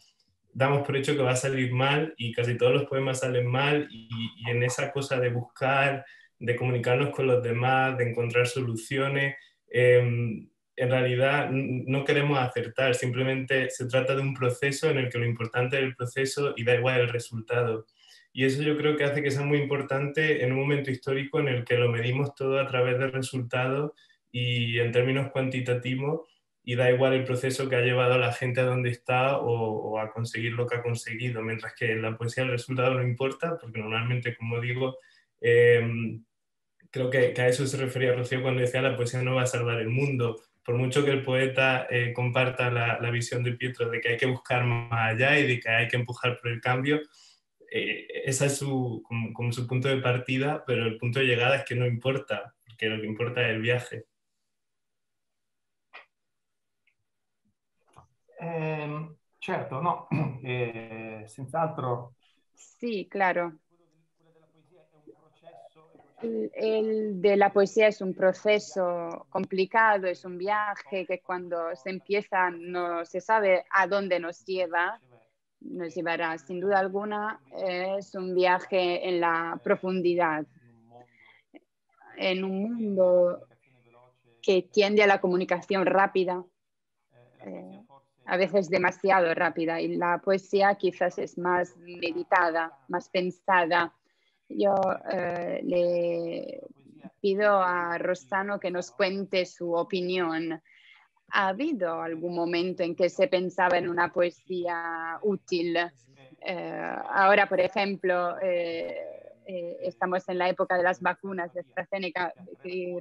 damos 0.53 0.85
por 0.85 0.97
hecho 0.97 1.15
que 1.15 1.23
va 1.23 1.31
a 1.31 1.35
salir 1.35 1.71
mal 1.71 2.13
y 2.17 2.31
casi 2.31 2.57
todos 2.57 2.73
los 2.73 2.85
poemas 2.85 3.19
salen 3.19 3.47
mal 3.47 3.87
y, 3.89 4.09
y 4.37 4.49
en 4.49 4.63
esa 4.63 4.91
cosa 4.91 5.19
de 5.19 5.29
buscar, 5.29 6.05
de 6.39 6.55
comunicarnos 6.55 7.09
con 7.09 7.27
los 7.27 7.43
demás, 7.43 7.97
de 7.97 8.09
encontrar 8.09 8.47
soluciones, 8.47 9.35
Em, 9.69 10.49
en 10.75 10.89
realidad 10.89 11.49
no 11.51 12.05
queremos 12.05 12.39
acertar, 12.39 12.95
simplemente 12.95 13.69
se 13.69 13.85
trata 13.87 14.15
de 14.15 14.21
un 14.21 14.33
proceso 14.33 14.89
en 14.89 14.97
el 14.97 15.09
que 15.09 15.17
lo 15.17 15.25
importante 15.25 15.77
es 15.77 15.83
el 15.83 15.95
proceso 15.95 16.53
y 16.55 16.63
da 16.63 16.75
igual 16.75 17.01
el 17.01 17.09
resultado. 17.09 17.85
Y 18.31 18.45
eso 18.45 18.61
yo 18.63 18.77
creo 18.77 18.95
que 18.95 19.03
hace 19.03 19.21
que 19.21 19.31
sea 19.31 19.43
muy 19.43 19.57
importante 19.57 20.43
en 20.43 20.53
un 20.53 20.59
momento 20.59 20.89
histórico 20.89 21.39
en 21.39 21.49
el 21.49 21.65
que 21.65 21.75
lo 21.75 21.89
medimos 21.89 22.33
todo 22.33 22.59
a 22.59 22.67
través 22.67 22.97
del 22.97 23.11
resultado 23.11 23.93
y 24.31 24.79
en 24.79 24.91
términos 24.91 25.31
cuantitativos 25.31 26.21
y 26.63 26.75
da 26.75 26.91
igual 26.91 27.13
el 27.13 27.23
proceso 27.23 27.67
que 27.69 27.75
ha 27.75 27.81
llevado 27.81 28.13
a 28.13 28.17
la 28.17 28.33
gente 28.33 28.61
a 28.61 28.65
donde 28.65 28.89
está 28.89 29.37
o, 29.37 29.99
a 29.99 30.11
conseguir 30.11 30.53
lo 30.53 30.67
que 30.67 30.75
ha 30.75 30.83
conseguido, 30.83 31.41
mientras 31.41 31.73
que 31.73 31.91
en 31.91 32.01
la 32.01 32.17
poesía 32.17 32.43
el 32.43 32.51
resultado 32.51 32.93
no 32.93 33.03
importa, 33.03 33.57
porque 33.57 33.79
normalmente, 33.79 34.35
como 34.35 34.59
digo, 34.59 34.97
eh, 35.41 35.81
creo 36.91 37.09
que, 37.09 37.33
a 37.37 37.47
eso 37.47 37.65
se 37.67 37.77
refería 37.77 38.13
Rocío 38.13 38.41
cuando 38.41 38.61
decía 38.61 38.81
la 38.81 38.95
poesía 38.95 39.21
no 39.21 39.35
va 39.35 39.43
a 39.43 39.47
salvar 39.47 39.79
el 39.79 39.89
mundo. 39.89 40.41
Por 40.63 40.75
mucho 40.75 41.03
que 41.03 41.11
el 41.11 41.23
poeta 41.23 41.87
eh, 41.89 42.13
comparta 42.13 42.69
la, 42.69 43.09
visión 43.11 43.43
de 43.43 43.53
Pietro 43.53 43.89
de 43.89 44.01
que 44.01 44.09
hay 44.09 44.17
que 44.17 44.25
buscar 44.25 44.65
más 44.65 45.13
allá 45.13 45.39
y 45.39 45.47
de 45.47 45.59
que 45.59 45.69
hay 45.69 45.87
que 45.87 45.95
empujar 45.97 46.39
por 46.39 46.51
el 46.51 46.61
cambio, 46.61 47.01
eh, 47.71 48.07
esa 48.25 48.45
es 48.45 48.57
su, 48.57 49.03
como, 49.33 49.51
su 49.51 49.67
punto 49.67 49.87
de 49.87 49.97
partida, 49.97 50.63
pero 50.65 50.85
el 50.85 50.97
punto 50.97 51.19
de 51.19 51.25
llegada 51.25 51.57
es 51.57 51.65
que 51.65 51.75
no 51.75 51.87
importa, 51.87 52.55
porque 52.65 52.89
lo 52.89 52.99
que 53.01 53.07
importa 53.07 53.41
es 53.41 53.55
el 53.55 53.61
viaje. 53.61 54.05
Eh, 58.39 59.09
certo, 59.39 59.81
no, 59.81 60.07
eh, 60.43 61.25
senz'altro. 61.27 62.15
Sí, 62.53 63.07
claro. 63.09 63.59
El 66.21 67.21
de 67.21 67.37
la 67.37 67.51
poesía 67.53 67.87
es 67.87 68.01
un 68.01 68.13
proceso 68.13 69.25
complicado, 69.29 70.07
es 70.07 70.25
un 70.25 70.37
viaje 70.37 71.05
que 71.05 71.21
cuando 71.21 71.73
se 71.75 71.91
empieza 71.91 72.49
no 72.49 73.05
se 73.05 73.21
sabe 73.21 73.63
a 73.71 73.87
dónde 73.87 74.19
nos 74.19 74.43
lleva, 74.45 74.99
nos 75.61 75.95
llevará. 75.95 76.37
Sin 76.37 76.59
duda 76.59 76.79
alguna 76.79 77.39
es 77.55 78.15
un 78.15 78.35
viaje 78.35 79.07
en 79.07 79.21
la 79.21 79.59
profundidad, 79.63 80.45
en 82.17 82.43
un 82.43 82.63
mundo 82.63 83.47
que 84.41 84.63
tiende 84.63 85.03
a 85.03 85.07
la 85.07 85.21
comunicación 85.21 85.85
rápida, 85.85 86.43
eh, 87.45 87.81
a 88.29 88.37
veces 88.37 88.69
demasiado 88.69 89.33
rápida, 89.33 89.81
y 89.81 89.95
la 89.95 90.19
poesía 90.19 90.75
quizás 90.75 91.17
es 91.17 91.37
más 91.37 91.75
meditada, 91.77 92.77
más 92.87 93.09
pensada 93.09 93.93
yo 94.49 94.75
eh, 95.11 95.61
le 95.63 96.61
pido 97.21 97.61
a 97.61 97.97
Rosano 97.97 98.59
que 98.59 98.71
nos 98.71 98.91
cuente 98.91 99.45
su 99.45 99.73
opinión. 99.73 100.61
¿Ha 101.31 101.47
habido 101.49 102.01
algún 102.01 102.35
momento 102.35 102.81
en 102.81 102.95
que 102.95 103.09
se 103.09 103.27
pensaba 103.27 103.77
en 103.77 103.87
una 103.87 104.11
poesía 104.11 105.19
útil? 105.21 105.77
Eh, 106.41 106.95
ahora, 107.09 107.47
por 107.47 107.59
ejemplo, 107.59 108.37
eh, 108.41 108.97
estamos 109.81 110.27
en 110.29 110.39
la 110.39 110.49
época 110.49 110.77
de 110.77 110.83
las 110.83 110.99
vacunas 111.01 111.53
de 111.53 111.59
AstraZeneca 111.61 112.33
y 112.63 112.95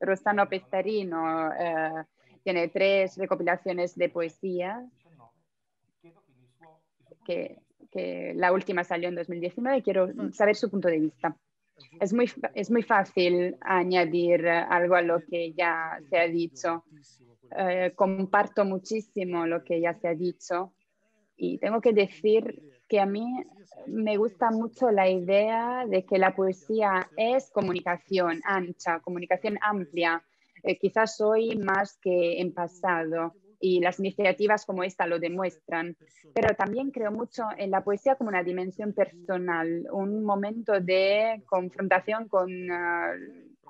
Rostano, 0.00 0.48
Pestarino 0.48 1.50
tiene 2.42 2.68
tres 2.68 3.16
recopilaciones 3.16 3.94
de 3.96 4.08
poesía 4.08 4.86
que 7.90 8.32
la 8.34 8.52
última 8.52 8.84
salió 8.84 9.08
en 9.08 9.14
2019 9.14 9.82
quiero 9.82 10.08
saber 10.32 10.56
su 10.56 10.70
punto 10.70 10.88
de 10.88 10.98
vista. 10.98 11.36
Es 11.98 12.12
muy, 12.12 12.30
es 12.54 12.70
muy 12.70 12.82
fácil 12.82 13.56
añadir 13.60 14.46
algo 14.48 14.96
a 14.96 15.02
lo 15.02 15.20
que 15.24 15.52
ya 15.52 15.98
se 16.08 16.18
ha 16.18 16.28
dicho. 16.28 16.84
Eh, 17.56 17.92
comparto 17.96 18.64
muchísimo 18.64 19.46
lo 19.46 19.64
que 19.64 19.80
ya 19.80 19.94
se 19.94 20.06
ha 20.06 20.14
dicho 20.14 20.72
y 21.36 21.58
tengo 21.58 21.80
que 21.80 21.92
decir 21.92 22.62
que 22.88 23.00
a 23.00 23.06
mí 23.06 23.26
me 23.86 24.16
gusta 24.16 24.50
mucho 24.50 24.90
la 24.90 25.08
idea 25.08 25.84
de 25.88 26.04
que 26.04 26.18
la 26.18 26.34
poesía 26.34 27.08
es 27.16 27.50
comunicación 27.50 28.40
ancha, 28.44 29.00
comunicación 29.00 29.58
amplia, 29.62 30.22
eh, 30.62 30.78
quizás 30.78 31.20
hoy 31.20 31.56
más 31.56 31.98
que 31.98 32.40
en 32.40 32.52
pasado 32.52 33.34
y 33.60 33.80
las 33.80 33.98
iniciativas 34.00 34.64
como 34.64 34.82
esta 34.82 35.06
lo 35.06 35.18
demuestran. 35.18 35.96
Pero 36.34 36.54
también 36.56 36.90
creo 36.90 37.12
mucho 37.12 37.44
en 37.56 37.70
la 37.70 37.84
poesía 37.84 38.16
como 38.16 38.30
una 38.30 38.42
dimensión 38.42 38.94
personal, 38.94 39.86
un 39.92 40.24
momento 40.24 40.80
de 40.80 41.42
confrontación 41.46 42.26
con, 42.28 42.50
ah, 42.72 43.12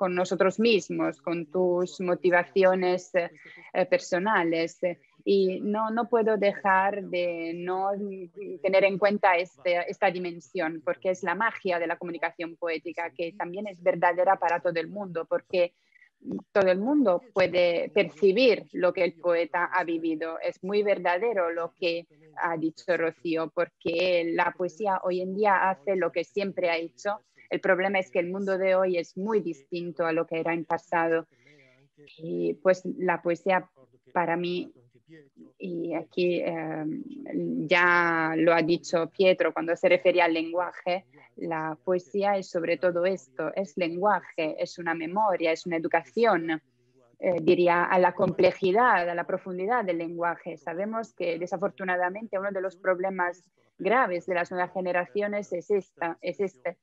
nosotros 0.08 0.58
mismos, 0.58 1.20
con 1.20 1.46
tus 1.46 2.00
motivaciones 2.00 3.10
eh, 3.14 3.86
personales. 3.86 4.78
Y 5.24 5.60
no, 5.60 5.90
no 5.90 6.08
puedo 6.08 6.38
dejar 6.38 7.02
de 7.04 7.52
no 7.54 7.90
tener 8.62 8.84
en 8.84 8.96
cuenta 8.96 9.36
este, 9.36 9.90
esta 9.90 10.10
dimensión, 10.10 10.80
porque 10.82 11.10
es 11.10 11.22
la 11.22 11.34
magia 11.34 11.78
de 11.78 11.86
la 11.86 11.98
comunicación 11.98 12.56
poética, 12.56 13.10
que 13.10 13.32
también 13.32 13.66
es 13.66 13.82
verdadera 13.82 14.36
para 14.36 14.60
todo 14.60 14.80
el 14.80 14.88
mundo, 14.88 15.26
porque 15.28 15.74
todo 16.52 16.68
el 16.70 16.78
mundo 16.78 17.22
puede 17.32 17.90
percibir 17.94 18.66
lo 18.72 18.92
que 18.92 19.04
el 19.04 19.14
poeta 19.14 19.64
ha 19.64 19.84
vivido. 19.84 20.38
Es 20.40 20.62
muy 20.62 20.82
verdadero 20.82 21.50
lo 21.50 21.72
que 21.78 22.06
ha 22.42 22.56
dicho 22.56 22.96
Rocío, 22.96 23.50
porque 23.54 24.30
la 24.34 24.52
poesía 24.56 25.00
hoy 25.02 25.20
en 25.20 25.34
día 25.34 25.70
hace 25.70 25.96
lo 25.96 26.12
que 26.12 26.24
siempre 26.24 26.70
ha 26.70 26.76
hecho. 26.76 27.20
El 27.48 27.60
problema 27.60 27.98
es 27.98 28.10
que 28.10 28.18
el 28.18 28.30
mundo 28.30 28.58
de 28.58 28.74
hoy 28.74 28.96
es 28.98 29.16
muy 29.16 29.40
distinto 29.40 30.06
a 30.06 30.12
lo 30.12 30.26
que 30.26 30.40
era 30.40 30.52
en 30.52 30.64
pasado. 30.64 31.26
Y 32.18 32.54
pues 32.54 32.82
la 32.84 33.22
poesía 33.22 33.68
para 34.12 34.36
mí, 34.36 34.72
y 35.58 35.94
aquí 35.94 36.40
em, 36.40 37.02
ya 37.66 38.34
lo 38.36 38.54
ha 38.54 38.62
dicho 38.62 39.10
Pietro 39.10 39.52
cuando 39.52 39.76
se 39.76 39.88
refería 39.88 40.24
al 40.24 40.34
lenguaje, 40.34 41.04
la 41.36 41.76
poesía 41.84 42.36
es 42.36 42.48
sobre 42.48 42.76
todo 42.76 43.04
esto, 43.04 43.52
es 43.54 43.76
lenguaje, 43.76 44.56
es 44.58 44.78
una 44.78 44.94
memoria, 44.94 45.52
es 45.52 45.66
una 45.66 45.76
educación, 45.76 46.62
eh, 47.18 47.36
diría, 47.42 47.84
a 47.84 47.98
la 47.98 48.14
complejidad, 48.14 49.08
a 49.08 49.14
la 49.14 49.24
profundidad 49.24 49.84
del 49.84 49.98
lenguaje. 49.98 50.56
Sabemos 50.56 51.12
que 51.14 51.38
desafortunadamente 51.38 52.38
uno 52.38 52.50
de 52.50 52.60
los 52.60 52.76
problemas 52.76 53.44
graves 53.78 54.26
de 54.26 54.34
las 54.34 54.50
nuevas 54.50 54.72
generaciones 54.72 55.52
es 55.52 55.70
esta, 55.70 56.18
es 56.20 56.40
este, 56.40 56.78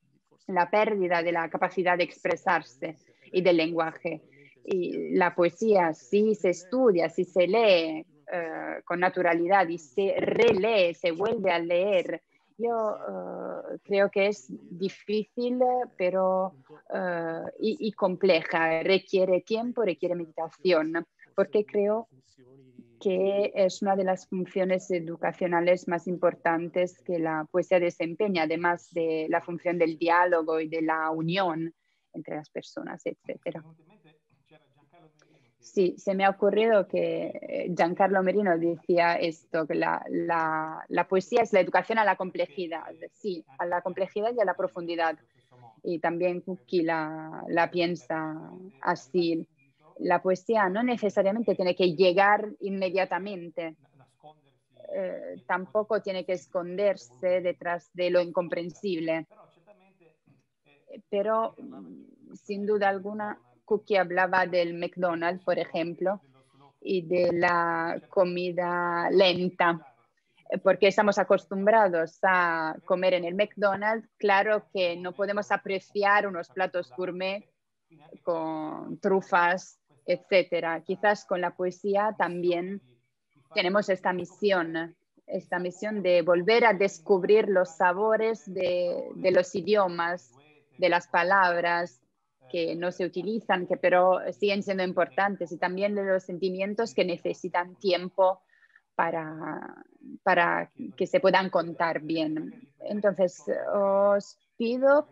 la 0.48 0.70
pérdida 0.70 1.24
de 1.24 1.32
la 1.32 1.50
capacidad 1.50 1.98
de 1.98 2.04
expresarse 2.04 2.96
y 3.32 3.42
del 3.42 3.58
lenguaje. 3.58 4.22
Y 4.64 5.16
la 5.16 5.34
poesía, 5.34 5.94
si 5.94 6.36
se 6.36 6.50
estudia, 6.50 7.10
si 7.10 7.24
se 7.24 7.48
lee 7.48 8.06
eh, 8.32 8.82
con 8.84 9.00
naturalidad 9.00 9.68
y 9.68 9.78
se 9.78 10.16
relee, 10.20 10.94
se 10.94 11.12
vuelve 11.12 11.52
a 11.52 11.60
leer, 11.60 12.22
yo 12.58 12.98
eh, 12.98 13.78
creo 13.84 14.10
que 14.10 14.28
es 14.28 14.48
difícil, 14.50 15.60
pero 15.96 16.56
eh, 16.94 17.42
y, 17.60 17.92
compleja, 17.92 18.82
requiere 18.82 19.42
tiempo, 19.42 19.84
requiere 19.84 20.16
meditación, 20.16 21.06
porque 21.36 21.66
creo 21.66 22.08
que 23.00 23.52
es 23.54 23.84
una 23.84 23.96
de 23.96 24.04
las 24.04 24.28
funciones 24.28 24.90
educacionales 24.90 25.88
más 25.88 26.08
importantes 26.08 27.00
que 27.04 27.20
la 27.20 27.48
poesía 27.52 27.80
desempeña, 27.80 28.44
además 28.44 28.90
de 28.92 29.28
la 29.30 29.42
función 29.42 29.78
del 29.78 30.00
diálogo 30.00 30.60
y 30.60 30.68
de 30.68 30.82
la 30.82 31.12
unión 31.12 31.74
entre 32.14 32.38
las 32.38 32.50
personas, 32.50 33.06
etcétera. 33.06 33.64
Sí, 35.74 35.96
se 35.98 36.16
me 36.16 36.24
ha 36.24 36.30
ocurrido 36.30 36.88
que 36.88 37.28
eh, 37.28 37.74
Giancarlo 37.76 38.24
Merino 38.24 38.58
decía 38.58 39.16
esto, 39.16 39.68
que 39.68 39.76
la, 39.76 40.06
poesía 41.10 41.42
es 41.42 41.52
la 41.52 41.60
educación 41.60 42.00
a 42.00 42.06
la 42.06 42.16
complejidad, 42.16 42.86
sí, 43.12 43.44
a 43.60 43.66
la 43.66 43.82
complejidad 43.82 44.32
y 44.34 44.40
a 44.40 44.46
la 44.46 44.54
profundidad. 44.54 45.18
Y 45.84 46.00
también 46.00 46.40
Kuki 46.42 46.84
la, 46.84 47.44
la 47.50 47.70
piensa 47.70 48.50
así. 48.82 49.46
La 50.00 50.22
poesía 50.22 50.70
no 50.70 50.84
necesariamente 50.84 51.54
tiene 51.54 51.76
que 51.76 51.96
llegar 51.96 52.48
inmediatamente, 52.62 53.76
eh, 54.96 55.36
tampoco 55.48 56.02
tiene 56.02 56.26
que 56.26 56.34
esconderse 56.34 57.42
detrás 57.42 57.90
de 57.94 58.10
lo 58.10 58.22
incomprensible. 58.22 59.28
Pero 61.10 61.56
sin 62.34 62.66
duda 62.66 62.88
alguna 62.88 63.38
Cookie 63.68 63.98
hablaba 63.98 64.48
del 64.48 64.74
McDonald's, 64.76 65.44
por 65.44 65.60
ejemplo, 65.60 66.22
y 66.80 67.02
de 67.02 67.34
la 67.34 68.02
comida 68.10 69.10
lenta, 69.12 69.86
porque 70.64 70.88
estamos 70.88 71.18
acostumbrados 71.18 72.18
a 72.24 72.78
comer 72.86 73.14
en 73.16 73.26
el 73.26 73.36
McDonald's. 73.36 74.08
Claro 74.18 74.64
que 74.74 74.96
no 74.96 75.12
podemos 75.12 75.52
apreciar 75.52 76.28
unos 76.28 76.48
platos 76.48 76.94
gourmet 76.96 77.44
con 78.24 78.98
trufas, 79.00 79.78
etcétera. 80.06 80.82
Quizás 80.82 81.26
con 81.26 81.42
la 81.42 81.52
poesía 81.52 82.16
también 82.18 82.82
tenemos 83.54 83.90
esta 83.90 84.14
misión, 84.14 84.96
esta 85.26 85.60
misión 85.60 86.02
de 86.02 86.22
volver 86.22 86.64
a 86.64 86.74
descubrir 86.74 87.50
los 87.50 87.76
sabores 87.76 88.46
de, 88.46 89.10
de 89.16 89.32
los 89.32 89.54
idiomas, 89.56 90.32
de 90.78 90.88
las 90.88 91.10
palabras, 91.10 92.00
que 92.50 92.76
no 92.76 92.92
se 92.92 93.06
utilizan, 93.06 93.68
que 93.68 93.78
pero 93.78 94.20
siguen 94.32 94.64
siendo 94.64 94.84
importantes 94.84 95.52
y 95.52 95.58
también 95.58 95.96
de 95.96 96.06
los 96.06 96.24
sentimientos 96.24 96.94
que 96.94 97.06
necesitan 97.06 97.76
tiempo 97.76 98.42
para, 98.96 99.86
para 100.24 100.72
que 100.96 101.08
se 101.08 101.20
puedan 101.20 101.50
contar 101.50 102.02
bien. 102.02 102.68
Entonces, 102.80 103.44
os 103.74 104.38
pido, 104.58 105.08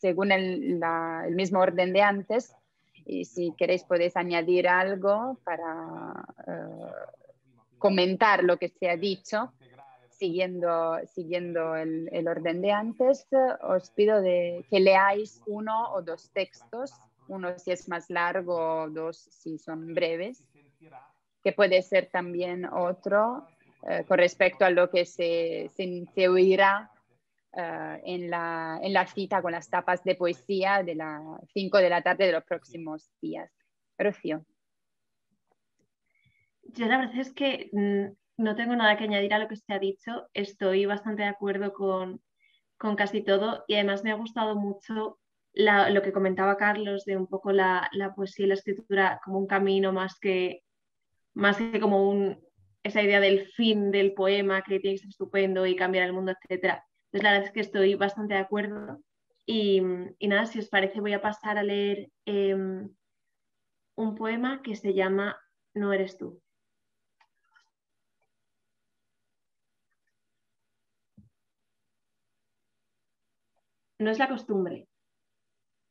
según 0.00 0.32
el, 0.32 0.82
el 1.26 1.34
mismo 1.34 1.60
orden 1.60 1.92
de 1.92 2.02
antes, 2.02 2.54
y 3.06 3.24
si 3.24 3.52
queréis 3.56 3.84
podéis 3.84 4.16
añadir 4.16 4.68
algo 4.68 5.38
para 5.44 6.26
eh, 6.46 6.92
comentar 7.78 8.42
lo 8.42 8.56
que 8.56 8.68
se 8.68 8.90
ha 8.90 8.96
dicho 8.96 9.52
siguiendo, 10.18 10.98
siguiendo 11.14 11.76
el, 11.76 12.08
el, 12.12 12.28
orden 12.28 12.62
de 12.62 12.72
antes, 12.72 13.26
os 13.62 13.90
pido 13.90 14.20
de 14.20 14.64
que 14.70 14.80
leáis 14.80 15.42
uno 15.46 15.92
o 15.92 16.02
dos 16.02 16.30
textos, 16.32 16.92
uno 17.28 17.58
si 17.58 17.72
es 17.72 17.88
más 17.88 18.10
largo, 18.10 18.88
dos 18.90 19.16
si 19.18 19.58
son 19.58 19.94
breves, 19.94 20.42
que 21.42 21.52
puede 21.52 21.82
ser 21.82 22.08
también 22.10 22.64
otro 22.64 23.46
eh, 23.88 24.04
con 24.08 24.18
respecto 24.18 24.64
a 24.64 24.70
lo 24.70 24.90
que 24.90 25.04
se, 25.04 25.70
se, 25.76 26.28
oirá 26.28 26.90
eh, 27.52 28.00
en, 28.04 28.30
la, 28.30 28.80
en 28.82 28.92
la 28.92 29.06
cita 29.06 29.40
con 29.40 29.52
las 29.52 29.68
tapas 29.68 30.02
de 30.02 30.16
poesía 30.16 30.82
de 30.82 30.96
las 30.96 31.22
5 31.52 31.78
de 31.78 31.90
la 31.90 32.02
tarde 32.02 32.26
de 32.26 32.32
los 32.32 32.44
próximos 32.44 33.08
días. 33.20 33.50
Rocío. 33.96 34.44
Yo 36.64 36.86
la 36.86 36.98
verdad 36.98 37.18
es 37.18 37.32
que 37.32 37.70
mm, 37.72 38.12
no 38.36 38.54
tengo 38.54 38.76
nada 38.76 38.96
que 38.96 39.04
añadir 39.04 39.34
a 39.34 39.38
lo 39.38 39.48
que 39.48 39.56
se 39.56 39.72
ha 39.72 39.78
dicho. 39.78 40.28
Estoy 40.34 40.86
bastante 40.86 41.22
de 41.22 41.28
acuerdo 41.28 41.72
con, 41.72 42.20
casi 42.96 43.22
todo 43.22 43.64
y 43.66 43.74
además 43.74 44.04
me 44.04 44.12
ha 44.12 44.16
gustado 44.16 44.54
mucho 44.56 45.18
lo 45.54 46.02
que 46.02 46.12
comentaba 46.12 46.58
Carlos 46.58 47.04
de 47.06 47.16
un 47.16 47.26
poco 47.26 47.50
la, 47.50 47.90
poesía 48.14 48.44
y 48.44 48.48
la 48.48 48.54
escritura 48.54 49.20
como 49.24 49.38
un 49.38 49.46
camino 49.46 49.92
más 49.92 50.18
que, 50.20 50.62
más 51.34 51.56
que 51.56 51.80
como 51.80 52.10
un, 52.10 52.38
esa 52.82 53.02
idea 53.02 53.20
del 53.20 53.46
fin 53.52 53.90
del 53.90 54.12
poema 54.12 54.62
que 54.62 54.80
tiene 54.80 54.96
que 54.96 55.02
ser 55.02 55.10
estupendo 55.10 55.64
y 55.66 55.74
cambiar 55.74 56.04
el 56.04 56.12
mundo, 56.12 56.32
etc. 56.32 56.82
Entonces 57.06 57.22
la 57.22 57.32
verdad 57.32 57.46
es 57.46 57.52
que 57.52 57.60
estoy 57.60 57.94
bastante 57.94 58.34
de 58.34 58.40
acuerdo 58.40 59.00
y, 59.46 59.80
nada, 59.80 60.44
si 60.46 60.58
os 60.58 60.68
parece 60.68 61.00
voy 61.00 61.14
a 61.14 61.22
pasar 61.22 61.56
a 61.56 61.62
leer 61.62 62.10
em, 62.26 62.90
un 63.96 64.14
poema 64.14 64.60
que 64.62 64.76
se 64.76 64.92
llama 64.92 65.38
No 65.72 65.92
eres 65.92 66.18
tú. 66.18 66.42
No 73.98 74.10
es 74.10 74.18
la 74.18 74.28
costumbre, 74.28 74.88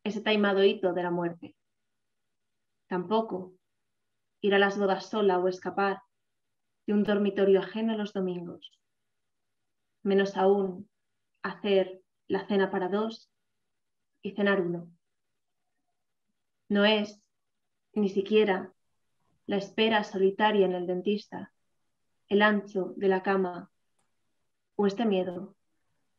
ese 0.04 0.20
taimado 0.20 0.62
hito 0.62 0.92
de 0.92 1.02
la 1.02 1.10
muerte. 1.10 1.56
Tampoco 2.86 3.54
ir 4.40 4.54
a 4.54 4.60
las 4.60 4.78
bodas 4.78 5.10
sola 5.10 5.38
o 5.40 5.48
escapar 5.48 6.02
de 6.86 6.92
un 6.92 7.02
dormitorio 7.02 7.58
ajeno 7.58 7.96
los 7.96 8.12
domingos. 8.12 8.70
Menos 10.04 10.36
aún 10.36 10.88
hacer 11.42 12.00
la 12.28 12.46
cena 12.46 12.70
para 12.70 12.88
dos 12.88 13.28
y 14.22 14.30
cenar 14.32 14.60
uno. 14.60 14.88
No 16.68 16.84
es 16.84 17.20
ni 17.92 18.08
siquiera 18.08 18.72
la 19.46 19.56
espera 19.56 20.04
solitaria 20.04 20.66
en 20.66 20.74
el 20.74 20.86
dentista, 20.86 21.52
el 22.28 22.42
ancho 22.42 22.94
de 22.96 23.08
la 23.08 23.24
cama 23.24 23.70
o 24.76 24.86
este 24.86 25.06
miedo 25.06 25.56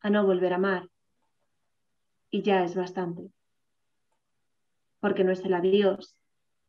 a 0.01 0.09
no 0.09 0.25
volver 0.25 0.51
a 0.51 0.57
amar 0.57 0.89
y 2.37 2.43
ya 2.43 2.63
es 2.63 2.75
bastante. 2.75 3.31
Porque 4.99 5.23
no 5.23 5.31
es 5.31 5.43
el 5.43 5.55
adiós, 5.55 6.15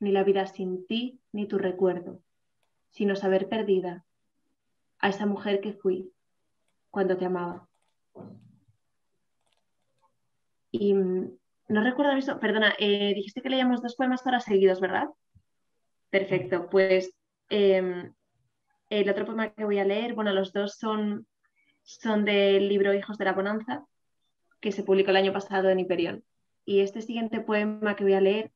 ni 0.01 0.13
la 0.13 0.25
vida 0.25 0.47
sin 0.47 0.87
ti, 0.87 1.21
ni 1.31 1.47
tu 1.47 1.59
recuerdo, 1.59 2.23
sino 2.89 3.15
saber 3.17 3.51
perdida 3.51 4.07
a 4.99 5.11
esa 5.11 5.27
mujer 5.27 5.61
que 5.61 5.75
fui 5.75 6.11
cuando 6.91 7.19
te 7.19 7.27
amaba. 7.27 7.69
Y 10.71 10.95
mm, 10.95 11.39
no 11.69 11.83
recuerdo 11.83 12.13
eso, 12.13 12.41
perdona, 12.41 12.73
eh, 12.79 13.13
dijiste 13.15 13.43
que 13.43 13.51
leíamos 13.51 13.83
dos 13.83 13.95
poemas 13.95 14.23
para 14.23 14.41
seguidos, 14.41 14.81
¿verdad? 14.81 15.09
Perfecto, 16.09 16.71
pues 16.71 17.13
em, 17.51 18.15
el 18.89 19.11
otro 19.11 19.27
poema 19.27 19.51
que 19.51 19.67
voy 19.67 19.79
a 19.79 19.85
leer, 19.85 20.15
bueno, 20.15 20.33
los 20.33 20.55
dos 20.55 20.79
son, 20.79 21.27
son 21.83 22.25
del 22.25 22.71
libro 22.71 22.95
Hijos 22.95 23.19
de 23.19 23.27
la 23.27 23.35
Bonanza 23.35 23.85
que 24.61 24.73
se 24.73 24.83
publicó 24.83 25.11
el 25.11 25.17
año 25.17 25.33
pasado 25.33 25.71
en 25.71 25.81
Hiperión. 25.81 26.25
Y 26.65 26.81
este 26.81 27.03
siguiente 27.03 27.41
poema 27.41 27.97
que 27.97 28.05
voy 28.05 28.15
a 28.15 28.21
leer 28.21 28.53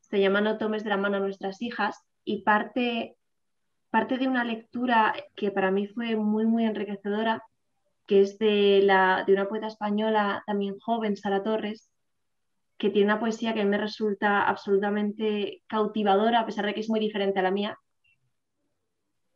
se 0.00 0.20
llama 0.20 0.40
No 0.40 0.58
tomes 0.58 0.84
de 0.84 0.90
la 0.90 0.96
mano 0.96 1.16
a 1.16 1.20
nuestras 1.20 1.60
hijas 1.62 2.04
y 2.24 2.42
parte, 2.42 3.16
parte 3.90 4.18
de 4.18 4.28
una 4.28 4.44
lectura 4.44 5.14
que 5.34 5.50
para 5.50 5.70
mí 5.70 5.86
fue 5.86 6.16
muy, 6.16 6.46
muy 6.46 6.64
enriquecedora, 6.64 7.42
que 8.06 8.20
es 8.20 8.38
de, 8.38 8.80
la, 8.82 9.24
de 9.26 9.32
una 9.32 9.48
poeta 9.48 9.66
española 9.66 10.42
también 10.46 10.78
joven, 10.78 11.16
Sara 11.16 11.42
Torres, 11.42 11.90
que 12.76 12.90
tiene 12.90 13.06
una 13.06 13.20
poesía 13.20 13.54
que 13.54 13.64
me 13.64 13.78
resulta 13.78 14.42
absolutamente 14.42 15.62
cautivadora, 15.66 16.40
a 16.40 16.46
pesar 16.46 16.66
de 16.66 16.74
que 16.74 16.80
es 16.80 16.90
muy 16.90 17.00
diferente 17.00 17.38
a 17.40 17.42
la 17.42 17.50
mía. 17.50 17.78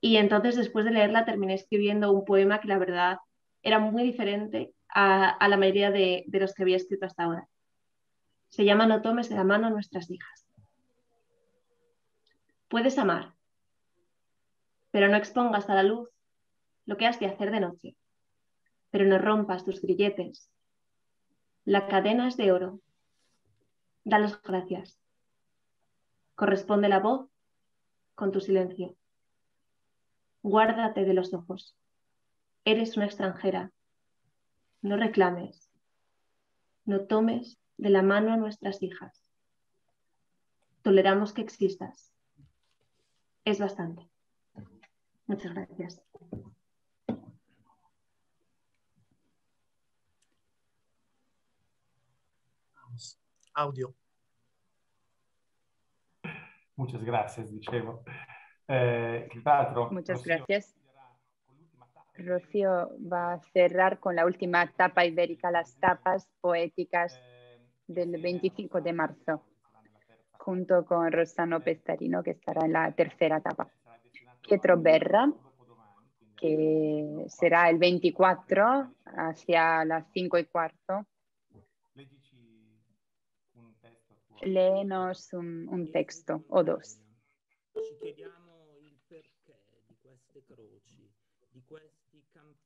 Y 0.00 0.16
entonces, 0.16 0.56
después 0.56 0.84
de 0.84 0.92
leerla, 0.92 1.24
terminé 1.24 1.54
escribiendo 1.54 2.12
un 2.12 2.24
poema 2.24 2.60
que 2.60 2.68
la 2.68 2.78
verdad 2.78 3.18
era 3.62 3.78
muy 3.78 4.02
diferente 4.02 4.72
a, 4.88 5.48
la 5.48 5.56
mayoría 5.56 5.90
de, 5.90 6.24
los 6.32 6.54
que 6.54 6.62
había 6.62 6.76
escrito 6.76 7.06
hasta 7.06 7.24
ahora. 7.24 7.48
Se 8.48 8.64
llama 8.64 8.86
No 8.86 9.02
tomes 9.02 9.28
de 9.28 9.36
la 9.36 9.44
mano 9.44 9.66
a 9.66 9.70
nuestras 9.70 10.10
hijas. 10.10 10.46
Puedes 12.68 12.98
amar, 12.98 13.34
pero 14.90 15.08
no 15.08 15.16
expongas 15.16 15.68
a 15.70 15.74
la 15.74 15.82
luz 15.82 16.10
lo 16.86 16.96
que 16.96 17.06
has 17.06 17.20
de 17.20 17.26
hacer 17.26 17.50
de 17.50 17.60
noche, 17.60 17.96
pero 18.90 19.04
no 19.04 19.18
rompas 19.18 19.64
tus 19.64 19.80
grilletes. 19.80 20.50
La 21.64 21.86
cadena 21.88 22.28
es 22.28 22.36
de 22.36 22.52
oro. 22.52 22.80
las 24.04 24.40
gracias. 24.42 24.98
Corresponde 26.34 26.88
la 26.88 27.00
voz 27.00 27.28
con 28.14 28.32
tu 28.32 28.40
silencio. 28.40 28.96
Guárdate 30.42 31.04
de 31.04 31.14
los 31.14 31.34
ojos. 31.34 31.76
Eres 32.64 32.96
una 32.96 33.06
extranjera. 33.06 33.72
No 34.82 34.96
reclames. 34.96 35.70
No 36.84 37.06
tomes 37.06 37.58
de 37.76 37.90
la 37.90 38.02
mano 38.02 38.32
a 38.32 38.36
nuestras 38.36 38.82
hijas. 38.82 39.24
Toleramos 40.82 41.32
que 41.32 41.42
existas. 41.42 42.12
Es 43.44 43.58
bastante. 43.58 44.08
Muchas 45.26 45.52
gracias. 45.54 46.02
Audio. 53.54 53.94
Muchas 56.76 57.02
gracias, 57.02 57.50
dicevo. 57.50 58.04
Eh, 58.68 59.28
Muchas 59.90 60.22
gracias. 60.24 60.77
Rocío 62.18 62.90
va 63.00 63.34
a 63.34 63.40
cerrar 63.52 64.00
con 64.00 64.16
la 64.16 64.26
última 64.26 64.62
etapa 64.62 65.04
ibérica, 65.04 65.50
las 65.50 65.78
tapas 65.78 66.28
poéticas 66.40 67.18
del 67.86 68.20
25 68.20 68.80
de 68.80 68.92
marzo, 68.92 69.44
junto 70.32 70.84
con 70.84 71.10
Rosano 71.10 71.60
Pestarino, 71.60 72.22
que 72.22 72.32
estará 72.32 72.66
en 72.66 72.72
la 72.72 72.92
tercera 72.92 73.38
etapa. 73.38 73.68
Pietro 74.42 74.80
Berra, 74.80 75.32
que 76.36 77.24
será 77.28 77.68
el 77.68 77.78
24 77.78 78.94
hacia 79.04 79.84
las 79.84 80.06
5 80.12 80.38
y 80.38 80.44
cuarto. 80.46 81.06
Léenos 84.42 85.32
un, 85.32 85.68
un 85.68 85.90
texto 85.90 86.44
o 86.48 86.62
dos. 86.62 87.00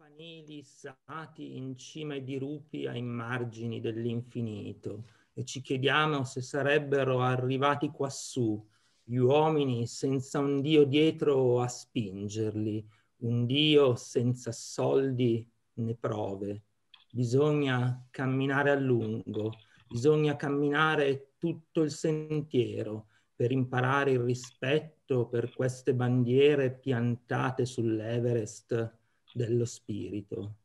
Campanili 0.02 0.64
sati 0.64 1.56
in 1.56 1.76
cima 1.76 2.14
ai 2.14 2.24
dirupi 2.24 2.88
ai 2.88 3.02
margini 3.02 3.80
dell'infinito. 3.80 5.04
E 5.32 5.44
ci 5.44 5.60
chiediamo 5.60 6.24
se 6.24 6.42
sarebbero 6.42 7.20
arrivati 7.20 7.88
quassù 7.88 8.60
gli 9.04 9.16
uomini 9.16 9.86
senza 9.86 10.40
un 10.40 10.60
Dio 10.60 10.84
dietro 10.84 11.60
a 11.60 11.68
spingerli, 11.68 12.84
un 13.18 13.46
Dio 13.46 13.94
senza 13.94 14.50
soldi 14.50 15.48
né 15.74 15.94
prove. 15.94 16.64
Bisogna 17.12 18.04
camminare 18.10 18.70
a 18.70 18.78
lungo, 18.78 19.52
bisogna 19.88 20.34
camminare 20.34 21.34
tutto 21.38 21.82
il 21.82 21.92
sentiero 21.92 23.06
per 23.36 23.52
imparare 23.52 24.10
il 24.12 24.20
rispetto 24.20 25.28
per 25.28 25.52
queste 25.54 25.94
bandiere 25.94 26.72
piantate 26.72 27.64
sull'Everest 27.64 29.00
dello 29.32 29.64
spirito. 29.64 30.56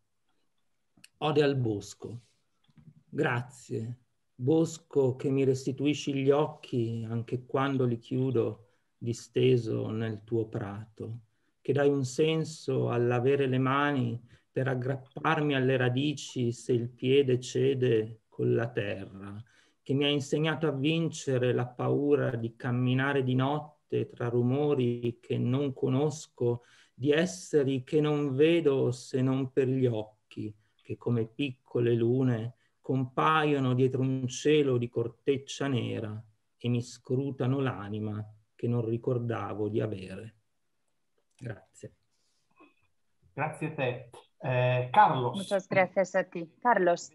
Ode 1.17 1.43
al 1.43 1.55
bosco. 1.55 2.21
Grazie 3.09 3.97
bosco 4.39 5.15
che 5.15 5.31
mi 5.31 5.43
restituisci 5.43 6.13
gli 6.13 6.29
occhi 6.29 7.03
anche 7.09 7.45
quando 7.45 7.85
li 7.85 7.97
chiudo 7.97 8.67
disteso 8.95 9.89
nel 9.89 10.23
tuo 10.23 10.47
prato, 10.47 11.21
che 11.59 11.73
dai 11.73 11.89
un 11.89 12.05
senso 12.05 12.91
all'avere 12.91 13.47
le 13.47 13.57
mani 13.57 14.21
per 14.51 14.67
aggrapparmi 14.67 15.55
alle 15.55 15.75
radici 15.75 16.51
se 16.51 16.73
il 16.73 16.89
piede 16.89 17.39
cede 17.39 18.21
con 18.27 18.53
la 18.53 18.69
terra, 18.69 19.43
che 19.81 19.93
mi 19.93 20.05
ha 20.05 20.09
insegnato 20.09 20.67
a 20.67 20.71
vincere 20.71 21.51
la 21.51 21.65
paura 21.65 22.35
di 22.35 22.55
camminare 22.55 23.23
di 23.23 23.33
notte 23.33 24.07
tra 24.07 24.29
rumori 24.29 25.17
che 25.19 25.39
non 25.39 25.73
conosco, 25.73 26.61
di 26.99 27.11
esseri 27.11 27.83
che 27.83 28.01
non 28.01 28.33
vedo 28.33 28.91
se 28.91 29.21
non 29.21 29.51
per 29.51 29.67
gli 29.67 29.85
occhi, 29.85 30.51
che 30.81 30.97
come 30.97 31.27
piccole 31.27 31.93
lune 31.93 32.55
compaiono 32.81 33.75
dietro 33.75 34.01
un 34.01 34.27
cielo 34.27 34.79
di 34.79 34.89
corteccia 34.89 35.67
nera 35.67 36.19
e 36.57 36.69
mi 36.69 36.81
scrutano 36.81 37.59
l'anima 37.59 38.25
che 38.55 38.67
non 38.67 38.83
ricordavo 38.83 39.69
di 39.69 39.79
avere. 39.79 40.35
Grazie. 41.37 41.93
Grazie 43.31 43.67
a 43.67 43.71
te. 43.73 44.09
Eh, 44.41 44.89
Carlos. 44.91 45.35
Muchas 45.35 45.67
gracias 45.67 46.15
a 46.15 46.23
ti. 46.23 46.49
Carlos. 46.59 47.11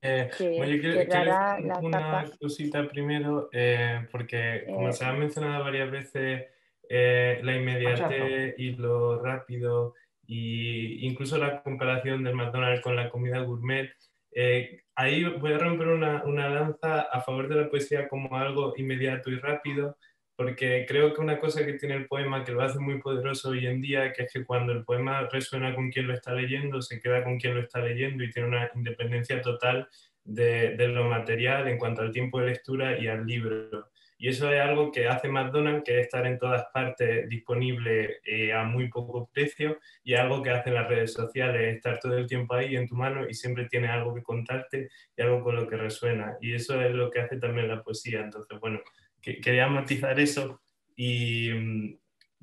Eh, 0.00 0.30
que, 0.36 0.56
bueno, 0.56 0.80
quiero, 0.80 1.08
quiero 1.08 1.78
una 1.80 2.28
cosita 2.40 2.84
primero, 2.88 3.48
eh, 3.52 4.08
porque 4.10 4.64
como 4.66 4.88
eh, 4.88 4.92
se 4.92 5.04
ha 5.04 5.12
mencionado 5.12 5.62
varias 5.62 5.90
veces, 5.90 6.53
eh, 6.88 7.40
la 7.42 7.56
inmediatez 7.56 8.54
y 8.58 8.72
lo 8.72 9.22
rápido, 9.22 9.94
e 10.26 10.98
incluso 11.00 11.38
la 11.38 11.62
comparación 11.62 12.24
del 12.24 12.34
McDonald's 12.34 12.82
con 12.82 12.96
la 12.96 13.10
comida 13.10 13.40
gourmet, 13.40 13.90
eh, 14.32 14.82
ahí 14.96 15.24
voy 15.24 15.52
a 15.52 15.58
romper 15.58 15.88
una, 15.88 16.24
una, 16.24 16.48
lanza 16.48 17.02
a 17.02 17.20
favor 17.20 17.48
de 17.48 17.56
la 17.56 17.70
poesía 17.70 18.08
como 18.08 18.36
algo 18.36 18.74
inmediato 18.76 19.30
y 19.30 19.38
rápido, 19.38 19.96
porque 20.36 20.84
creo 20.88 21.14
que 21.14 21.20
una 21.20 21.38
cosa 21.38 21.64
que 21.64 21.74
tiene 21.74 21.94
el 21.94 22.06
poema 22.06 22.44
que 22.44 22.52
lo 22.52 22.62
hace 22.62 22.80
muy 22.80 23.00
poderoso 23.00 23.50
hoy 23.50 23.66
en 23.66 23.80
día, 23.80 24.12
que 24.12 24.24
es 24.24 24.32
que 24.32 24.44
cuando 24.44 24.72
el 24.72 24.84
poema 24.84 25.28
resuena 25.30 25.74
con 25.74 25.90
quien 25.90 26.08
lo 26.08 26.14
está 26.14 26.32
leyendo, 26.32 26.82
se 26.82 27.00
queda 27.00 27.22
con 27.22 27.38
quien 27.38 27.54
lo 27.54 27.60
está 27.60 27.80
leyendo 27.80 28.24
y 28.24 28.30
tiene 28.30 28.48
una 28.48 28.70
independencia 28.74 29.40
total 29.40 29.88
de, 30.24 30.76
de 30.76 30.88
lo 30.88 31.04
material 31.04 31.68
en 31.68 31.78
cuanto 31.78 32.02
al 32.02 32.10
tiempo 32.10 32.40
de 32.40 32.46
lectura 32.46 32.98
y 32.98 33.06
al 33.06 33.24
libro. 33.24 33.88
Y 34.16 34.28
eso 34.28 34.50
es 34.50 34.60
algo 34.60 34.92
que 34.92 35.08
hace 35.08 35.28
McDonald's, 35.28 35.84
que 35.84 35.98
es 35.98 36.06
estar 36.06 36.26
en 36.26 36.38
todas 36.38 36.64
partes 36.72 37.28
disponible 37.28 38.20
eh, 38.24 38.52
a 38.52 38.64
muy 38.64 38.88
poco 38.88 39.28
precio, 39.32 39.78
y 40.04 40.14
algo 40.14 40.42
que 40.42 40.50
hacen 40.50 40.74
las 40.74 40.88
redes 40.88 41.12
sociales, 41.12 41.76
estar 41.76 41.98
todo 41.98 42.16
el 42.16 42.26
tiempo 42.26 42.54
ahí 42.54 42.76
en 42.76 42.86
tu 42.86 42.94
mano 42.94 43.28
y 43.28 43.34
siempre 43.34 43.66
tiene 43.68 43.88
algo 43.88 44.14
que 44.14 44.22
contarte 44.22 44.88
y 45.16 45.22
algo 45.22 45.42
con 45.42 45.56
lo 45.56 45.68
que 45.68 45.76
resuena. 45.76 46.36
Y 46.40 46.54
eso 46.54 46.80
es 46.80 46.94
lo 46.94 47.10
que 47.10 47.20
hace 47.20 47.38
también 47.38 47.68
la 47.68 47.82
poesía. 47.82 48.20
Entonces, 48.20 48.58
bueno, 48.60 48.80
quería 49.20 49.66
matizar 49.66 50.18
eso 50.20 50.60
y 50.96 51.50
mm, 51.52 51.98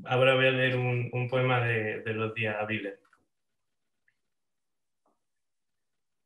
ahora 0.05 0.35
voy 0.35 0.47
a 0.47 0.51
leer 0.51 0.75
un, 0.77 1.27
poema 1.29 1.65
de, 1.65 2.01
de 2.01 2.13
los 2.13 2.33
días 2.33 2.57
hábiles. 2.59 2.99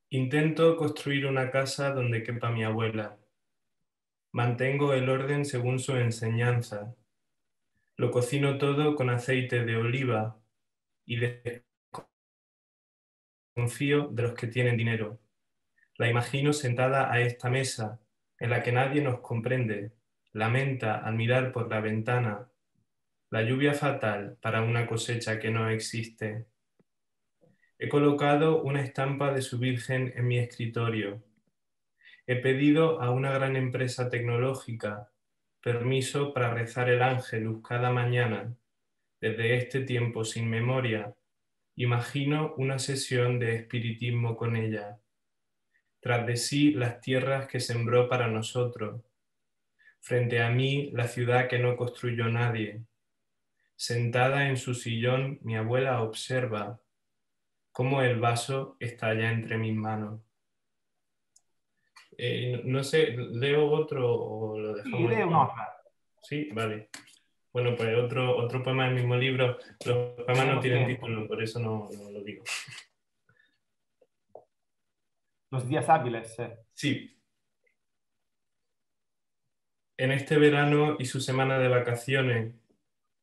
Intento 0.10 0.76
construir 0.78 1.26
una 1.28 1.52
casa 1.52 1.92
donde 1.92 2.24
quepa 2.24 2.50
mi 2.50 2.64
abuela 2.64 3.18
Mantengo 4.36 4.94
el 4.94 5.08
orden 5.08 5.46
según 5.46 5.80
su 5.80 5.96
enseñanza. 5.96 6.94
Lo 7.96 8.12
cocino 8.12 8.58
todo 8.58 8.98
con 8.98 9.10
aceite 9.10 9.64
de 9.64 9.78
oliva 9.78 10.38
y 11.06 11.22
confío 13.54 14.10
de 14.10 14.24
los 14.24 14.34
que 14.34 14.48
tienen 14.48 14.76
dinero. 14.76 15.22
La 15.98 16.10
imagino 16.10 16.52
sentada 16.52 17.14
a 17.14 17.22
esta 17.22 17.50
mesa 17.50 18.02
en 18.38 18.50
la 18.50 18.62
que 18.62 18.74
nadie 18.74 19.02
nos 19.02 19.22
comprende, 19.22 19.94
lamenta 20.34 20.98
al 20.98 21.16
mirar 21.16 21.54
por 21.54 21.70
la 21.70 21.80
ventana, 21.80 22.52
la 23.30 23.42
lluvia 23.42 23.74
fatal 23.74 24.38
para 24.42 24.64
una 24.64 24.86
cosecha 24.86 25.40
que 25.40 25.50
no 25.50 25.70
existe. 25.70 26.46
He 27.80 27.88
colocado 27.88 28.62
una 28.64 28.82
estampa 28.82 29.34
de 29.34 29.42
su 29.42 29.60
Virgen 29.60 30.12
en 30.14 30.28
mi 30.28 30.40
escritorio 30.40 31.24
He 32.28 32.38
pedido 32.38 33.02
a 33.02 33.12
una 33.12 33.32
gran 33.32 33.56
empresa 33.56 34.10
tecnológica 34.10 35.12
permiso 35.62 36.34
para 36.34 36.54
rezar 36.54 36.90
el 36.90 37.04
ángelus 37.04 37.62
cada 37.68 37.92
mañana. 37.92 38.56
Desde 39.22 39.58
este 39.58 39.82
tiempo 39.82 40.24
sin 40.24 40.50
memoria, 40.50 41.16
imagino 41.76 42.54
una 42.58 42.80
sesión 42.80 43.38
de 43.38 43.56
espiritismo 43.56 44.36
con 44.38 44.56
ella. 44.56 45.00
Tras 46.00 46.26
de 46.26 46.36
sí 46.36 46.72
las 46.72 47.00
tierras 47.00 47.48
que 47.48 47.60
sembró 47.60 48.10
para 48.10 48.28
nosotros. 48.28 49.02
Frente 50.00 50.42
a 50.42 50.50
mí 50.50 50.92
la 50.94 51.08
ciudad 51.08 51.48
que 51.48 51.60
no 51.60 51.76
construyó 51.78 52.28
nadie. 52.28 52.84
Sentada 53.76 54.50
en 54.50 54.58
su 54.58 54.74
sillón, 54.74 55.40
mi 55.42 55.56
abuela 55.58 56.02
observa 56.02 56.80
cómo 57.72 58.02
el 58.02 58.20
vaso 58.20 58.78
está 58.80 59.14
ya 59.14 59.32
entre 59.32 59.58
mis 59.58 59.76
manos. 59.76 60.25
Eh, 62.18 62.62
no, 62.64 62.84
sé, 62.84 63.12
¿leo 63.18 63.70
otro 63.70 64.14
o 64.14 64.60
lo 64.60 64.74
dejamos? 64.76 65.00
Sí, 65.00 65.08
leo 65.08 65.28
otra. 65.28 65.78
Sí, 66.22 66.50
vale. 66.54 66.90
Bueno, 67.52 67.76
pues 67.76 67.96
otro, 67.98 68.38
otro 68.38 68.62
poema 68.64 68.86
del 68.86 68.96
mismo 68.96 69.16
libro. 69.16 69.58
Los 69.86 70.14
poemas 70.26 70.48
no 70.48 70.60
tienen 70.60 70.88
título, 70.88 71.28
por 71.28 71.42
eso 71.42 71.60
no, 71.60 71.90
no 71.98 72.12
lo 72.12 72.22
digo. 72.22 72.44
Los 75.52 75.68
días 75.68 75.88
hábiles. 75.88 76.38
eh. 76.40 76.58
Sí. 76.74 77.18
En 79.98 80.12
este 80.12 80.38
verano 80.38 80.98
y 81.00 81.06
su 81.06 81.22
semana 81.22 81.58
de 81.58 81.70
vacaciones, 81.70 82.56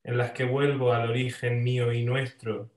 en 0.04 0.16
las 0.16 0.32
que 0.32 0.44
vuelvo 0.44 0.92
al 0.92 1.10
origen 1.10 1.62
mío 1.62 1.92
y 1.92 2.04
nuestro, 2.04 2.70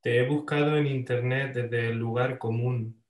te 0.00 0.18
he 0.18 0.26
buscado 0.28 0.76
en 0.76 0.86
internet 0.86 1.54
desde 1.54 1.88
el 1.90 1.98
lugar 1.98 2.38
común, 2.38 3.03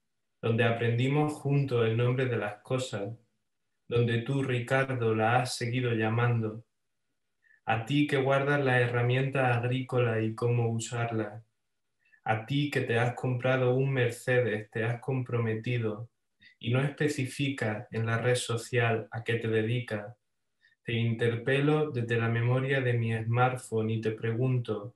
donde 0.44 0.64
aprendimos 0.64 1.32
juntos 1.32 1.86
el 1.86 1.96
nombre 1.96 2.26
de 2.26 2.36
las 2.36 2.56
cosas, 2.60 3.14
donde 3.88 4.18
tú, 4.18 4.42
Ricardo, 4.42 5.14
la 5.14 5.40
has 5.40 5.56
seguido 5.56 5.94
llamando. 5.94 6.66
A 7.64 7.86
ti 7.86 8.06
que 8.06 8.18
guardas 8.18 8.62
la 8.62 8.78
herramienta 8.78 9.56
agrícola 9.56 10.20
y 10.20 10.34
cómo 10.34 10.68
usarla. 10.68 11.42
A 12.24 12.44
ti 12.44 12.70
que 12.70 12.82
te 12.82 12.98
has 12.98 13.14
comprado 13.14 13.74
un 13.74 13.90
Mercedes, 13.90 14.70
te 14.70 14.84
has 14.84 15.00
comprometido 15.00 16.10
y 16.58 16.74
no 16.74 16.82
especifica 16.82 17.88
en 17.90 18.04
la 18.04 18.18
red 18.18 18.34
social 18.34 19.08
a 19.12 19.24
qué 19.24 19.36
te 19.36 19.48
dedicas. 19.48 20.14
Te 20.84 20.92
interpelo 20.92 21.90
desde 21.90 22.18
la 22.18 22.28
memoria 22.28 22.82
de 22.82 22.92
mi 22.92 23.16
smartphone 23.16 23.88
y 23.88 24.00
te 24.02 24.10
pregunto, 24.10 24.94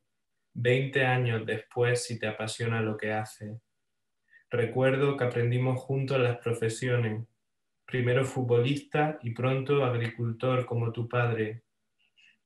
20 0.53 1.07
años 1.07 1.47
después, 1.47 2.05
si 2.05 2.19
te 2.19 2.27
apasiona 2.27 2.83
lo 2.83 2.99
que 2.99 3.15
haces. 3.15 3.59
Recuerdo 4.51 5.19
que 5.19 5.25
aprendimos 5.25 5.79
juntos 5.79 6.19
las 6.19 6.39
profesiones, 6.39 7.27
primero 7.85 8.25
futbolista 8.25 9.19
y 9.23 9.33
pronto 9.33 9.85
agricultor 9.85 10.65
como 10.65 10.91
tu 10.91 11.07
padre. 11.07 11.65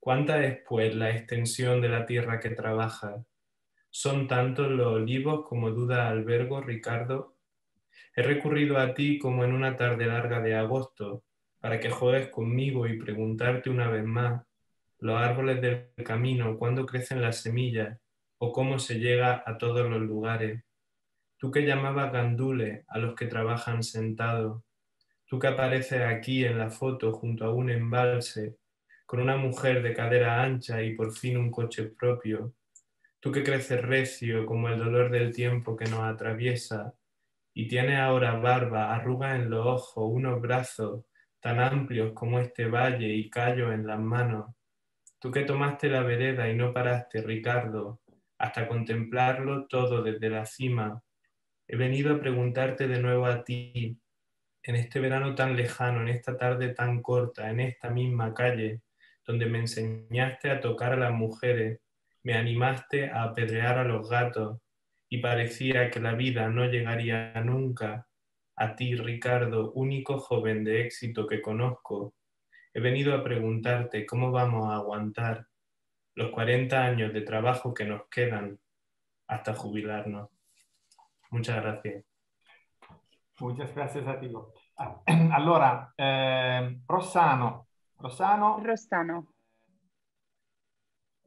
¿Cuánta 0.00 0.44
es 0.44 0.58
pues 0.68 0.92
la 0.96 1.10
extensión 1.10 1.80
de 1.80 1.88
la 1.88 2.04
tierra 2.04 2.40
que 2.40 2.50
trabajas? 2.50 3.24
¿Son 3.88 4.26
tantos 4.26 4.68
los 4.68 4.88
olivos 4.88 5.46
como 5.46 5.70
duda 5.70 6.08
albergo, 6.08 6.60
Ricardo? 6.60 7.36
He 8.16 8.22
recurrido 8.22 8.78
a 8.78 8.94
ti 8.94 9.20
como 9.20 9.44
en 9.44 9.52
una 9.52 9.76
tarde 9.76 10.06
larga 10.06 10.40
de 10.40 10.56
agosto, 10.56 11.22
para 11.60 11.78
que 11.78 11.90
juegues 11.90 12.30
conmigo 12.30 12.88
y 12.88 12.98
preguntarte 12.98 13.70
una 13.70 13.88
vez 13.88 14.04
más, 14.04 14.42
los 14.98 15.20
árboles 15.20 15.60
del 15.60 15.92
camino, 16.04 16.58
cuándo 16.58 16.84
crecen 16.84 17.22
las 17.22 17.42
semillas, 17.42 17.96
o 18.38 18.50
cómo 18.50 18.80
se 18.80 18.98
llega 18.98 19.44
a 19.46 19.56
todos 19.56 19.88
los 19.88 20.00
lugares. 20.00 20.64
Tú 21.42 21.50
que 21.50 21.66
llamabas 21.66 22.12
gandules 22.12 22.84
a 22.86 22.98
los 22.98 23.16
que 23.16 23.26
trabajan 23.26 23.82
sentados, 23.82 24.62
tú 25.26 25.40
que 25.40 25.48
apareces 25.48 26.00
aquí 26.00 26.44
en 26.44 26.56
la 26.56 26.70
foto 26.70 27.12
junto 27.14 27.44
a 27.44 27.52
un 27.52 27.68
embalse, 27.68 28.58
con 29.06 29.18
una 29.18 29.36
mujer 29.36 29.82
de 29.82 29.92
cadera 29.92 30.40
ancha 30.40 30.84
y 30.84 30.94
por 30.94 31.10
fin 31.10 31.36
un 31.36 31.50
coche 31.50 31.86
propio, 31.98 32.54
tú 33.18 33.32
que 33.32 33.42
creces 33.42 33.82
recio 33.82 34.46
como 34.46 34.68
el 34.68 34.78
dolor 34.78 35.10
del 35.10 35.34
tiempo 35.34 35.76
que 35.76 35.86
nos 35.86 36.04
atraviesa, 36.04 36.94
y 37.52 37.66
tienes 37.66 37.98
ahora 37.98 38.36
barba, 38.36 38.94
arrugas 38.94 39.34
en 39.34 39.50
los 39.50 39.66
ojos, 39.66 40.12
unos 40.12 40.40
brazos 40.40 41.06
tan 41.40 41.58
amplios 41.58 42.12
como 42.12 42.38
este 42.38 42.66
valle 42.68 43.08
y 43.08 43.28
callo 43.28 43.72
en 43.72 43.84
las 43.84 43.98
manos. 43.98 44.54
Tú 45.18 45.32
que 45.32 45.42
tomaste 45.42 45.88
la 45.88 46.02
vereda 46.02 46.48
y 46.48 46.54
no 46.54 46.72
paraste, 46.72 47.20
Ricardo, 47.20 47.98
hasta 48.38 48.68
contemplarlo 48.68 49.66
todo 49.66 50.04
desde 50.04 50.30
la 50.30 50.46
cima. 50.46 51.02
He 51.72 51.76
venido 51.76 52.14
a 52.14 52.20
preguntarte 52.20 52.86
de 52.86 53.00
nuevo 53.00 53.24
a 53.24 53.44
ti, 53.44 53.98
en 54.62 54.76
este 54.76 55.00
verano 55.00 55.34
tan 55.34 55.56
lejano, 55.56 56.02
en 56.02 56.08
esta 56.08 56.36
tarde 56.36 56.74
tan 56.74 57.00
corta, 57.00 57.48
en 57.48 57.60
esta 57.60 57.88
misma 57.88 58.34
calle, 58.34 58.82
donde 59.26 59.46
me 59.46 59.60
enseñaste 59.60 60.50
a 60.50 60.60
tocar 60.60 60.92
a 60.92 60.96
las 60.96 61.12
mujeres, 61.12 61.80
me 62.24 62.34
animaste 62.34 63.08
a 63.08 63.22
apedrear 63.22 63.78
a 63.78 63.84
los 63.84 64.06
gatos, 64.10 64.58
y 65.08 65.22
parecía 65.22 65.90
que 65.90 65.98
la 65.98 66.12
vida 66.12 66.50
no 66.50 66.66
llegaría 66.66 67.32
nunca. 67.42 68.06
A 68.54 68.76
ti, 68.76 68.94
Ricardo, 68.94 69.72
único 69.72 70.18
joven 70.18 70.64
de 70.64 70.82
éxito 70.82 71.26
que 71.26 71.40
conozco, 71.40 72.12
he 72.74 72.80
venido 72.80 73.14
a 73.14 73.24
preguntarte 73.24 74.04
cómo 74.04 74.30
vamos 74.30 74.68
a 74.68 74.76
aguantar 74.76 75.46
los 76.16 76.32
40 76.32 76.84
años 76.84 77.14
de 77.14 77.22
trabajo 77.22 77.72
que 77.72 77.86
nos 77.86 78.10
quedan 78.10 78.60
hasta 79.26 79.54
jubilarnos. 79.54 80.28
Muchas 81.32 81.62
gracias. 81.62 82.04
Muchas 83.40 83.74
gracias 83.74 84.06
a 84.06 84.20
ti. 84.20 84.30
Ah, 84.76 85.00
Allora, 85.32 85.92
eh, 85.96 86.80
Rossano, 86.86 87.68
Rossano, 87.96 88.60
Rostano, 88.62 89.32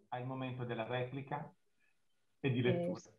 hai 0.10 0.22
il 0.22 0.28
momento 0.28 0.64
della 0.64 0.86
replica 0.86 1.52
e 2.40 2.52
di 2.52 2.62
lettura. 2.62 3.00
es 3.00 3.12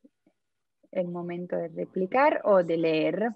el 0.92 1.09
momento 1.09 1.57
de 1.57 1.68
replicar 1.68 2.40
o 2.44 2.62
de 2.62 2.77
leer. 2.77 3.35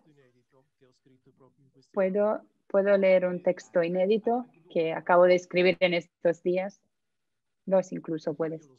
Puedo, 1.92 2.42
puedo 2.68 2.96
leer 2.96 3.26
un 3.26 3.42
texto 3.42 3.82
inédito 3.82 4.46
que 4.70 4.92
acabo 4.92 5.24
de 5.24 5.34
escribir 5.34 5.76
en 5.80 5.94
estos 5.94 6.42
días. 6.42 6.80
Dos 7.66 7.90
incluso 7.92 8.32
puedes. 8.34 8.70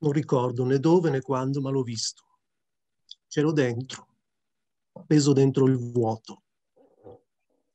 Non 0.00 0.12
ricordo 0.12 0.64
né 0.64 0.78
dove 0.78 1.10
né 1.10 1.20
quando, 1.20 1.62
ma 1.62 1.70
l'ho 1.70 1.82
visto. 1.82 2.27
C'ero 3.28 3.52
dentro, 3.52 4.06
appeso 4.92 5.34
dentro 5.34 5.66
il 5.66 5.76
vuoto. 5.76 6.44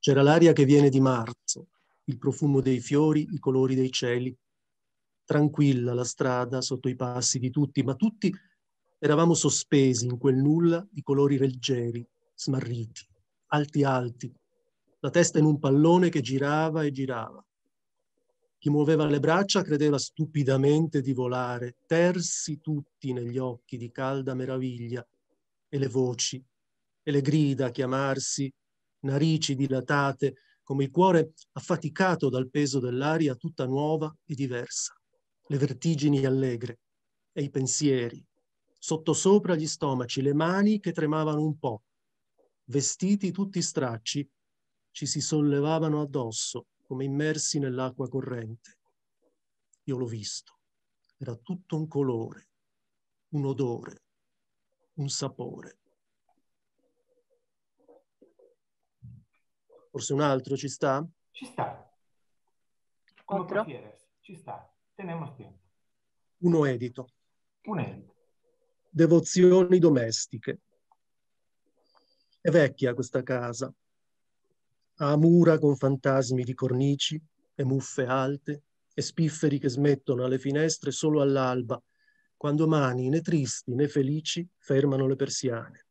C'era 0.00 0.20
l'aria 0.20 0.52
che 0.52 0.64
viene 0.64 0.88
di 0.88 0.98
marzo, 0.98 1.68
il 2.06 2.18
profumo 2.18 2.60
dei 2.60 2.80
fiori, 2.80 3.28
i 3.30 3.38
colori 3.38 3.76
dei 3.76 3.92
cieli. 3.92 4.36
Tranquilla 5.24 5.94
la 5.94 6.02
strada 6.02 6.60
sotto 6.60 6.88
i 6.88 6.96
passi 6.96 7.38
di 7.38 7.50
tutti, 7.50 7.84
ma 7.84 7.94
tutti 7.94 8.34
eravamo 8.98 9.34
sospesi 9.34 10.06
in 10.06 10.18
quel 10.18 10.34
nulla 10.34 10.84
di 10.90 11.02
colori 11.02 11.38
leggeri, 11.38 12.04
smarriti, 12.34 13.06
alti 13.46 13.84
alti, 13.84 14.34
la 14.98 15.10
testa 15.10 15.38
in 15.38 15.44
un 15.44 15.60
pallone 15.60 16.08
che 16.08 16.20
girava 16.20 16.82
e 16.82 16.90
girava. 16.90 17.46
Chi 18.58 18.70
muoveva 18.70 19.06
le 19.06 19.20
braccia 19.20 19.62
credeva 19.62 19.98
stupidamente 19.98 21.00
di 21.00 21.12
volare, 21.12 21.76
tersi 21.86 22.60
tutti 22.60 23.12
negli 23.12 23.38
occhi 23.38 23.76
di 23.76 23.92
calda 23.92 24.34
meraviglia, 24.34 25.06
e 25.74 25.78
le 25.78 25.88
voci, 25.88 26.40
e 27.02 27.10
le 27.10 27.20
grida 27.20 27.66
a 27.66 27.70
chiamarsi, 27.70 28.48
narici 29.00 29.56
dilatate, 29.56 30.36
come 30.62 30.84
il 30.84 30.90
cuore 30.92 31.32
affaticato 31.54 32.28
dal 32.28 32.48
peso 32.48 32.78
dell'aria 32.78 33.34
tutta 33.34 33.66
nuova 33.66 34.16
e 34.24 34.36
diversa, 34.36 34.94
le 35.48 35.58
vertigini 35.58 36.24
allegre, 36.24 36.78
e 37.32 37.42
i 37.42 37.50
pensieri, 37.50 38.24
sottosopra 38.78 39.56
gli 39.56 39.66
stomaci, 39.66 40.22
le 40.22 40.32
mani 40.32 40.78
che 40.78 40.92
tremavano 40.92 41.42
un 41.42 41.58
po', 41.58 41.82
vestiti 42.66 43.32
tutti 43.32 43.60
stracci, 43.60 44.30
ci 44.92 45.06
si 45.06 45.20
sollevavano 45.20 46.00
addosso 46.00 46.68
come 46.84 47.02
immersi 47.02 47.58
nell'acqua 47.58 48.08
corrente. 48.08 48.78
Io 49.86 49.96
l'ho 49.96 50.06
visto, 50.06 50.60
era 51.18 51.34
tutto 51.34 51.74
un 51.74 51.88
colore, 51.88 52.50
un 53.30 53.46
odore, 53.46 54.03
un 54.94 55.08
sapore. 55.08 55.78
Forse 59.90 60.12
un 60.12 60.20
altro 60.20 60.56
ci 60.56 60.68
sta? 60.68 61.06
Ci 61.30 61.44
sta. 61.46 61.88
Como 63.24 63.42
Otro. 63.42 63.64
Ci 64.20 64.34
sta. 64.34 64.72
Tenemos 64.94 65.34
tiempo. 65.36 65.58
Uno 66.38 66.64
edito. 66.64 67.08
Un 67.64 67.80
edito. 67.80 68.14
Devozioni 68.90 69.78
domestiche. 69.78 70.60
È 72.40 72.50
vecchia 72.50 72.94
questa 72.94 73.22
casa. 73.22 73.72
Ha 74.96 75.16
mura 75.16 75.58
con 75.58 75.76
fantasmi 75.76 76.44
di 76.44 76.54
cornici 76.54 77.20
e 77.54 77.64
muffe 77.64 78.04
alte 78.04 78.62
e 78.94 79.02
spifferi 79.02 79.58
che 79.58 79.68
smettono 79.68 80.24
alle 80.24 80.38
finestre 80.38 80.90
solo 80.92 81.20
all'alba, 81.20 81.82
quando 82.36 82.66
mani 82.66 83.08
né 83.08 83.20
tristi 83.20 83.74
né 83.74 83.88
felici 83.88 84.46
fermano 84.58 85.06
le 85.06 85.16
persiane. 85.16 85.86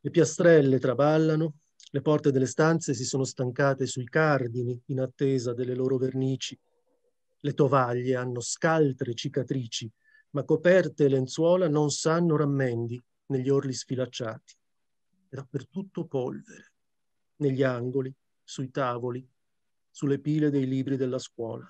Le 0.00 0.10
piastrelle 0.10 0.78
traballano, 0.78 1.54
le 1.90 2.00
porte 2.00 2.30
delle 2.30 2.46
stanze 2.46 2.94
si 2.94 3.04
sono 3.04 3.24
stancate 3.24 3.86
sui 3.86 4.04
cardini 4.04 4.80
in 4.86 5.00
attesa 5.00 5.52
delle 5.52 5.74
loro 5.74 5.96
vernici. 5.96 6.58
Le 7.40 7.52
tovaglie 7.54 8.14
hanno 8.16 8.40
scaltre 8.40 9.14
cicatrici, 9.14 9.90
ma 10.30 10.44
coperte 10.44 11.04
e 11.04 11.08
lenzuola 11.08 11.68
non 11.68 11.90
sanno 11.90 12.36
rammendi 12.36 13.02
negli 13.26 13.48
orli 13.48 13.72
sfilacciati. 13.72 14.54
È 15.28 15.34
dappertutto 15.34 16.06
polvere, 16.06 16.72
negli 17.36 17.62
angoli, 17.62 18.14
sui 18.42 18.70
tavoli, 18.70 19.26
sulle 19.90 20.20
pile 20.20 20.50
dei 20.50 20.66
libri 20.66 20.96
della 20.96 21.18
scuola. 21.18 21.68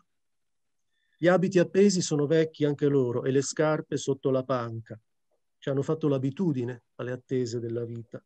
Gli 1.19 1.29
abiti 1.29 1.59
appesi 1.59 2.03
sono 2.03 2.27
vecchi 2.27 2.67
anche 2.67 2.89
loro 2.89 3.25
e 3.25 3.31
le 3.31 3.41
scarpe 3.41 3.97
sotto 3.97 4.31
la 4.31 4.45
panca. 4.45 5.01
Ci 5.59 5.71
hanno 5.71 5.81
fatto 5.81 6.09
l'abitudine 6.09 6.83
alle 6.97 7.13
attese 7.13 7.59
della 7.59 7.87
vita. 7.87 8.23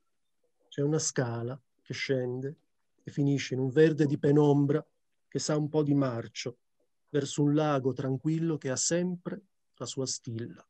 C'è 0.68 0.82
una 0.82 0.98
scala 0.98 1.60
che 1.82 1.94
scende 1.94 2.56
e 3.04 3.10
finisce 3.12 3.54
in 3.54 3.60
un 3.60 3.70
verde 3.70 4.06
di 4.06 4.18
penombra 4.18 4.84
che 5.28 5.38
sa 5.38 5.56
un 5.56 5.68
po' 5.68 5.84
di 5.84 5.94
marcio 5.94 6.58
verso 7.10 7.42
un 7.42 7.54
lago 7.54 7.92
tranquillo 7.92 8.56
che 8.56 8.70
ha 8.70 8.76
sempre 8.76 9.40
la 9.76 9.86
sua 9.86 10.06
stilla. 10.06 10.66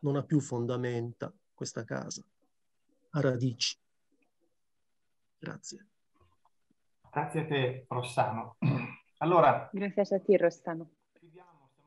Non 0.00 0.16
ha 0.16 0.24
più 0.24 0.40
fondamenta 0.40 1.32
questa 1.54 1.84
casa, 1.84 2.24
ha 3.10 3.20
radici. 3.20 3.78
Grazie. 5.38 5.86
Grazie 7.08 7.40
a 7.40 7.46
te, 7.46 7.84
Rossano. 7.88 8.56
Allora. 9.18 9.68
Gracias 9.72 10.12
a 10.12 10.20
ti, 10.20 10.36
Rossano. 10.36 10.90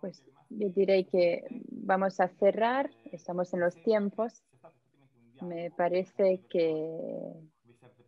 Pues 0.03 0.21
yo 0.49 0.67
diré 0.67 1.05
que 1.05 1.45
vamos 1.71 2.19
a 2.19 2.27
cerrar, 2.27 2.91
estamos 3.13 3.53
en 3.53 3.61
los 3.61 3.73
tiempos. 3.83 4.43
Me 5.39 5.71
parece 5.71 6.41
que 6.49 7.31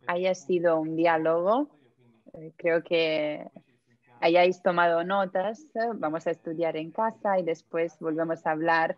haya 0.06 0.34
sido 0.34 0.78
un 0.78 0.94
diálogo. 0.94 1.70
Eh, 2.34 2.52
creo 2.58 2.82
que 2.82 3.50
hayáis 4.20 4.60
tomado 4.60 5.04
notas, 5.04 5.72
vamos 5.94 6.26
a 6.26 6.32
estudiar 6.32 6.76
en 6.76 6.90
casa 6.90 7.38
y 7.38 7.44
después 7.44 7.98
volvemos 7.98 8.46
a 8.46 8.50
hablar. 8.50 8.96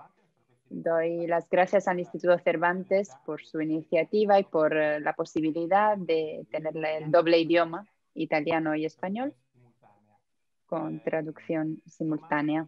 Doy 0.69 1.29
las 1.29 1.49
gracias 1.49 1.87
al 1.87 2.01
Instituto 2.01 2.37
Cervantes 2.41 3.13
por 3.25 3.45
su 3.45 3.61
iniciativa 3.61 4.41
y 4.41 4.43
por 4.43 4.77
eh, 4.77 4.99
la 4.99 5.13
posibilidad 5.13 5.97
de 5.97 6.49
tener 6.51 6.77
el 6.77 7.13
doble 7.13 7.39
idioma, 7.39 7.87
italiano 8.15 8.75
y 8.75 8.87
español, 8.87 9.33
con 10.67 10.99
traducción 11.05 11.81
simultánea. 11.87 12.67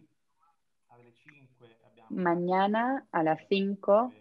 Mañana 2.11 3.07
a 3.13 3.23
las 3.23 3.41
5 3.49 4.13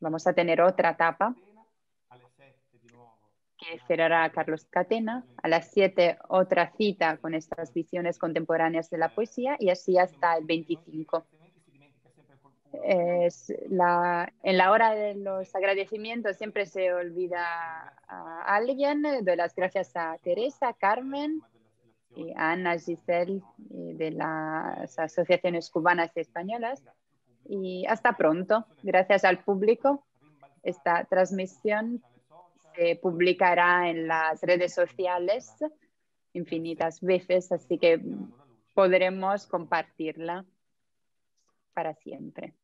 vamos 0.00 0.26
a 0.26 0.32
tener 0.32 0.60
otra 0.60 0.90
etapa 0.90 1.34
que 3.58 3.78
cerrará 3.86 4.30
Carlos 4.30 4.66
Catena. 4.70 5.24
A 5.42 5.48
las 5.48 5.70
7 5.70 6.18
otra 6.28 6.72
cita 6.72 7.18
con 7.18 7.34
estas 7.34 7.72
visiones 7.72 8.18
contemporáneas 8.18 8.90
de 8.90 8.98
la 8.98 9.14
poesía 9.14 9.56
y 9.58 9.70
así 9.70 9.98
hasta 9.98 10.36
el 10.36 10.44
25. 10.44 11.26
Es 12.84 13.52
la, 13.68 14.32
en 14.42 14.58
la 14.58 14.70
hora 14.70 14.90
de 14.90 15.14
los 15.14 15.54
agradecimientos 15.54 16.36
siempre 16.36 16.66
se 16.66 16.92
olvida 16.92 17.94
a 18.08 18.42
alguien. 18.46 19.02
Doy 19.02 19.36
las 19.36 19.54
gracias 19.54 19.96
a 19.96 20.18
Teresa, 20.22 20.74
Carmen, 20.74 21.42
y 22.14 22.32
a 22.32 22.52
Ana 22.52 22.78
Giselle 22.78 23.42
de 23.58 24.10
las 24.10 24.98
asociaciones 24.98 25.70
cubanas 25.70 26.10
y 26.16 26.20
españolas. 26.20 26.82
Y 27.48 27.86
hasta 27.86 28.16
pronto. 28.16 28.66
Gracias 28.82 29.24
al 29.24 29.42
público. 29.44 30.04
Esta 30.62 31.04
transmisión 31.04 32.02
se 32.74 32.96
publicará 32.96 33.88
en 33.88 34.08
las 34.08 34.42
redes 34.42 34.74
sociales 34.74 35.54
infinitas 36.32 37.00
veces, 37.00 37.50
así 37.50 37.78
que 37.78 38.00
podremos 38.74 39.46
compartirla 39.46 40.44
para 41.72 41.94
siempre. 41.94 42.54